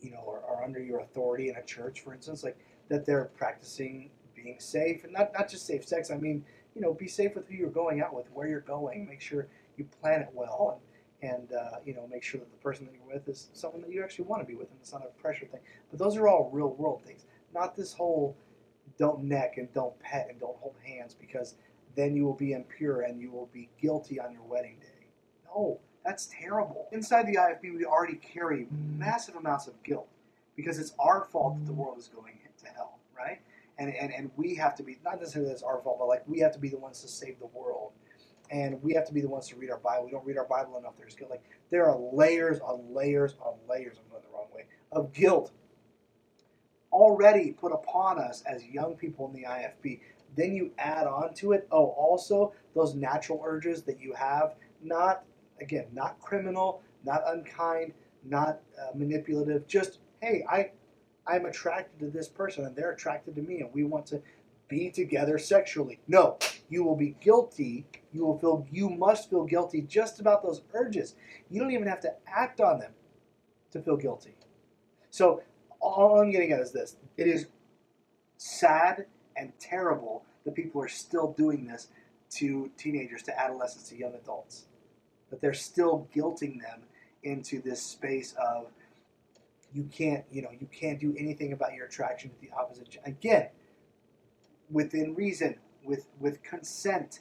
you 0.00 0.10
know 0.10 0.24
are, 0.26 0.44
are 0.44 0.64
under 0.64 0.82
your 0.82 1.00
authority 1.00 1.48
in 1.48 1.56
a 1.56 1.64
church, 1.64 2.00
for 2.00 2.14
instance, 2.14 2.42
like 2.42 2.56
that 2.88 3.04
they're 3.04 3.30
practicing 3.36 4.10
being 4.34 4.56
safe 4.58 5.04
and 5.04 5.12
not 5.12 5.32
not 5.36 5.48
just 5.48 5.66
safe 5.66 5.86
sex. 5.86 6.10
I 6.10 6.16
mean, 6.16 6.44
you 6.74 6.80
know, 6.80 6.92
be 6.92 7.08
safe 7.08 7.34
with 7.34 7.48
who 7.48 7.54
you're 7.54 7.70
going 7.70 8.00
out 8.00 8.14
with, 8.14 8.26
where 8.32 8.48
you're 8.48 8.60
going. 8.60 9.06
Make 9.06 9.20
sure 9.20 9.48
you 9.76 9.86
plan 10.00 10.20
it 10.20 10.28
well 10.32 10.80
and, 11.22 11.32
and 11.32 11.52
uh, 11.52 11.78
you 11.84 11.94
know 11.94 12.06
make 12.10 12.22
sure 12.22 12.38
that 12.38 12.50
the 12.50 12.58
person 12.58 12.86
that 12.86 12.94
you're 12.94 13.14
with 13.14 13.28
is 13.28 13.48
someone 13.52 13.80
that 13.82 13.90
you 13.90 14.02
actually 14.02 14.24
want 14.26 14.42
to 14.42 14.46
be 14.46 14.54
with 14.54 14.70
and 14.70 14.78
it's 14.80 14.92
not 14.92 15.02
a 15.02 15.20
pressure 15.20 15.46
thing. 15.46 15.60
But 15.90 15.98
those 15.98 16.16
are 16.16 16.28
all 16.28 16.50
real 16.52 16.74
world 16.74 17.02
things. 17.04 17.24
Not 17.54 17.76
this 17.76 17.92
whole 17.92 18.36
don't 18.98 19.24
neck 19.24 19.54
and 19.56 19.72
don't 19.72 19.98
pet 20.00 20.28
and 20.30 20.38
don't 20.38 20.56
hold 20.58 20.74
hands 20.84 21.14
because 21.14 21.54
then 21.96 22.14
you 22.14 22.24
will 22.24 22.34
be 22.34 22.52
impure 22.52 23.02
and 23.02 23.20
you 23.20 23.30
will 23.30 23.48
be 23.52 23.68
guilty 23.80 24.20
on 24.20 24.32
your 24.32 24.42
wedding 24.42 24.76
day. 24.80 25.06
No 25.46 25.78
that's 26.04 26.28
terrible. 26.38 26.88
Inside 26.92 27.26
the 27.26 27.36
ifb 27.36 27.62
we 27.62 27.84
already 27.84 28.16
carry 28.16 28.66
massive 28.98 29.36
amounts 29.36 29.66
of 29.66 29.82
guilt 29.82 30.08
because 30.56 30.78
it's 30.78 30.92
our 30.98 31.24
fault 31.24 31.58
that 31.58 31.66
the 31.66 31.72
world 31.72 31.98
is 31.98 32.08
going 32.08 32.38
to 32.62 32.68
hell 32.74 32.98
right? 33.16 33.40
And, 33.78 33.92
and, 33.94 34.12
and 34.12 34.30
we 34.36 34.54
have 34.54 34.74
to 34.76 34.82
be 34.82 34.98
not 35.04 35.18
necessarily 35.18 35.50
that's 35.50 35.62
our 35.62 35.80
fault 35.82 35.98
but 35.98 36.06
like 36.06 36.22
we 36.26 36.38
have 36.40 36.52
to 36.52 36.58
be 36.58 36.68
the 36.68 36.78
ones 36.78 37.00
to 37.02 37.08
save 37.08 37.38
the 37.38 37.46
world 37.46 37.92
and 38.50 38.82
we 38.82 38.94
have 38.94 39.06
to 39.06 39.12
be 39.12 39.20
the 39.20 39.28
ones 39.28 39.48
to 39.48 39.56
read 39.56 39.70
our 39.70 39.78
Bible. 39.78 40.04
We 40.04 40.10
don't 40.10 40.24
read 40.26 40.38
our 40.38 40.46
Bible 40.46 40.78
enough. 40.78 40.96
There's 40.96 41.14
guilt. 41.14 41.30
Like 41.30 41.44
there 41.70 41.86
are 41.86 41.98
layers 42.12 42.60
on 42.60 42.82
layers 42.94 43.34
on 43.40 43.54
layers. 43.68 43.96
I'm 43.98 44.10
going 44.10 44.22
the 44.22 44.36
wrong 44.36 44.46
way 44.54 44.66
of 44.92 45.12
guilt 45.12 45.52
already 46.92 47.52
put 47.52 47.72
upon 47.72 48.18
us 48.18 48.42
as 48.46 48.64
young 48.64 48.94
people 48.94 49.26
in 49.28 49.34
the 49.34 49.46
IFB. 49.46 50.00
Then 50.36 50.54
you 50.54 50.72
add 50.78 51.06
on 51.06 51.34
to 51.34 51.52
it. 51.52 51.66
Oh, 51.70 51.86
also 51.86 52.52
those 52.74 52.94
natural 52.94 53.42
urges 53.44 53.82
that 53.82 54.00
you 54.00 54.12
have. 54.14 54.54
Not 54.82 55.24
again, 55.60 55.86
not 55.92 56.20
criminal, 56.20 56.82
not 57.04 57.22
unkind, 57.26 57.92
not 58.24 58.60
uh, 58.80 58.96
manipulative. 58.96 59.66
Just 59.66 59.98
hey, 60.20 60.44
I 60.48 60.70
I'm 61.26 61.46
attracted 61.46 61.98
to 62.00 62.10
this 62.10 62.28
person 62.28 62.64
and 62.66 62.76
they're 62.76 62.92
attracted 62.92 63.34
to 63.36 63.42
me 63.42 63.60
and 63.60 63.72
we 63.72 63.84
want 63.84 64.06
to 64.06 64.20
be 64.68 64.90
together 64.90 65.38
sexually. 65.38 66.00
No, 66.08 66.38
you 66.68 66.84
will 66.84 66.96
be 66.96 67.16
guilty. 67.20 67.86
You 68.12 68.24
will 68.24 68.38
feel 68.38 68.66
you 68.70 68.88
must 68.88 69.30
feel 69.30 69.44
guilty 69.44 69.82
just 69.82 70.20
about 70.20 70.42
those 70.42 70.62
urges. 70.72 71.14
You 71.50 71.60
don't 71.60 71.72
even 71.72 71.86
have 71.86 72.00
to 72.00 72.14
act 72.26 72.60
on 72.60 72.78
them 72.78 72.92
to 73.72 73.80
feel 73.80 73.96
guilty. 73.96 74.34
So 75.10 75.42
all 75.80 76.20
I'm 76.20 76.30
getting 76.30 76.52
at 76.52 76.60
is 76.60 76.72
this. 76.72 76.96
It 77.16 77.26
is 77.26 77.46
sad 78.36 79.06
and 79.36 79.52
terrible 79.58 80.24
that 80.44 80.54
people 80.54 80.82
are 80.82 80.88
still 80.88 81.32
doing 81.32 81.66
this 81.66 81.88
to 82.30 82.70
teenagers, 82.76 83.22
to 83.24 83.40
adolescents, 83.40 83.88
to 83.90 83.96
young 83.96 84.14
adults. 84.14 84.66
That 85.30 85.40
they're 85.40 85.54
still 85.54 86.08
guilting 86.14 86.60
them 86.60 86.82
into 87.22 87.60
this 87.60 87.82
space 87.82 88.34
of 88.34 88.66
you 89.72 89.88
can't, 89.92 90.24
you 90.30 90.42
know, 90.42 90.50
you 90.58 90.68
can't 90.72 91.00
do 91.00 91.14
anything 91.18 91.52
about 91.52 91.74
your 91.74 91.86
attraction 91.86 92.30
to 92.30 92.40
the 92.40 92.50
opposite. 92.56 92.96
Again, 93.04 93.48
within 94.70 95.14
reason, 95.14 95.56
with 95.84 96.06
with 96.20 96.42
consent. 96.42 97.20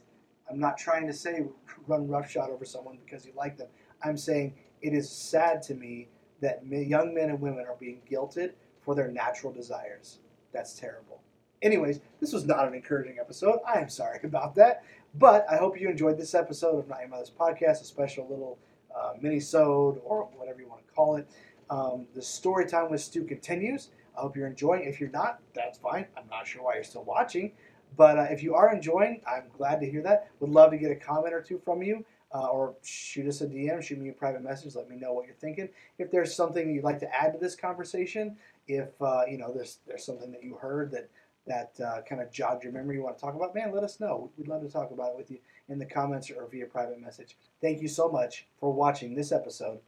I'm 0.49 0.59
not 0.59 0.77
trying 0.77 1.07
to 1.07 1.13
say 1.13 1.45
run 1.87 2.07
roughshod 2.07 2.49
over 2.49 2.65
someone 2.65 2.97
because 3.03 3.25
you 3.25 3.33
like 3.35 3.57
them. 3.57 3.67
I'm 4.03 4.17
saying 4.17 4.53
it 4.81 4.93
is 4.93 5.09
sad 5.09 5.61
to 5.63 5.73
me 5.73 6.09
that 6.41 6.65
young 6.65 7.13
men 7.13 7.29
and 7.29 7.39
women 7.39 7.65
are 7.67 7.77
being 7.79 8.01
guilted 8.09 8.51
for 8.81 8.95
their 8.95 9.07
natural 9.07 9.53
desires. 9.53 10.19
That's 10.53 10.77
terrible. 10.77 11.21
Anyways, 11.61 12.01
this 12.19 12.33
was 12.33 12.45
not 12.45 12.67
an 12.67 12.73
encouraging 12.73 13.17
episode. 13.19 13.59
I 13.65 13.79
am 13.79 13.87
sorry 13.87 14.19
about 14.23 14.53
that. 14.55 14.83
But 15.15 15.45
I 15.49 15.55
hope 15.55 15.79
you 15.79 15.89
enjoyed 15.89 16.17
this 16.17 16.35
episode 16.35 16.79
of 16.79 16.87
Not 16.89 16.99
Your 16.99 17.07
Mother's 17.07 17.31
Podcast, 17.31 17.81
a 17.81 17.85
special 17.85 18.27
little 18.27 18.57
uh, 18.93 19.13
mini-sode 19.21 20.01
or 20.03 20.27
whatever 20.35 20.59
you 20.59 20.67
want 20.67 20.85
to 20.85 20.93
call 20.93 21.15
it. 21.15 21.27
Um, 21.69 22.07
the 22.13 22.21
story 22.21 22.65
time 22.65 22.91
with 22.91 22.99
Stu 22.99 23.23
continues. 23.23 23.89
I 24.17 24.21
hope 24.21 24.35
you're 24.35 24.47
enjoying. 24.47 24.83
If 24.83 24.99
you're 24.99 25.09
not, 25.09 25.39
that's 25.53 25.77
fine. 25.77 26.05
I'm 26.17 26.27
not 26.29 26.47
sure 26.47 26.63
why 26.63 26.75
you're 26.75 26.83
still 26.83 27.03
watching. 27.03 27.51
But 27.95 28.17
uh, 28.17 28.27
if 28.29 28.41
you 28.41 28.55
are 28.55 28.73
enjoying, 28.73 29.21
I'm 29.27 29.45
glad 29.55 29.79
to 29.81 29.89
hear 29.89 30.01
that. 30.03 30.29
Would 30.39 30.49
love 30.49 30.71
to 30.71 30.77
get 30.77 30.91
a 30.91 30.95
comment 30.95 31.33
or 31.33 31.41
two 31.41 31.59
from 31.63 31.83
you. 31.83 32.05
Uh, 32.35 32.47
or 32.47 32.73
shoot 32.81 33.27
us 33.27 33.41
a 33.41 33.47
DM, 33.47 33.79
shoot 33.83 33.99
me 33.99 34.09
a 34.09 34.13
private 34.13 34.41
message. 34.41 34.73
Let 34.73 34.89
me 34.89 34.95
know 34.95 35.13
what 35.13 35.27
you're 35.27 35.35
thinking. 35.35 35.69
If 35.99 36.09
there's 36.09 36.33
something 36.33 36.73
you'd 36.73 36.83
like 36.83 36.97
to 37.01 37.15
add 37.15 37.31
to 37.33 37.37
this 37.37 37.55
conversation, 37.55 38.37
if 38.67 38.89
uh, 38.99 39.21
you 39.29 39.37
know 39.37 39.53
there's 39.53 39.77
there's 39.85 40.03
something 40.03 40.31
that 40.31 40.43
you 40.43 40.55
heard 40.55 40.89
that 40.91 41.09
that 41.45 41.79
uh, 41.85 42.01
kind 42.01 42.21
of 42.21 42.31
jogged 42.31 42.63
your 42.63 42.73
memory, 42.73 42.95
you 42.95 43.03
want 43.03 43.17
to 43.17 43.21
talk 43.21 43.35
about, 43.35 43.53
man, 43.53 43.71
let 43.71 43.83
us 43.83 43.99
know. 43.99 44.31
We'd 44.37 44.47
love 44.47 44.61
to 44.61 44.69
talk 44.69 44.91
about 44.91 45.11
it 45.11 45.17
with 45.17 45.29
you 45.29 45.39
in 45.69 45.77
the 45.77 45.85
comments 45.85 46.31
or 46.31 46.47
via 46.47 46.65
private 46.65 46.99
message. 46.99 47.37
Thank 47.61 47.81
you 47.81 47.87
so 47.87 48.09
much 48.09 48.47
for 48.59 48.71
watching 48.71 49.13
this 49.13 49.31
episode 49.31 49.79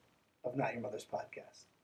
of 0.43 0.55
Not 0.55 0.73
Your 0.73 0.81
Mother's 0.81 1.05
Podcast. 1.05 1.74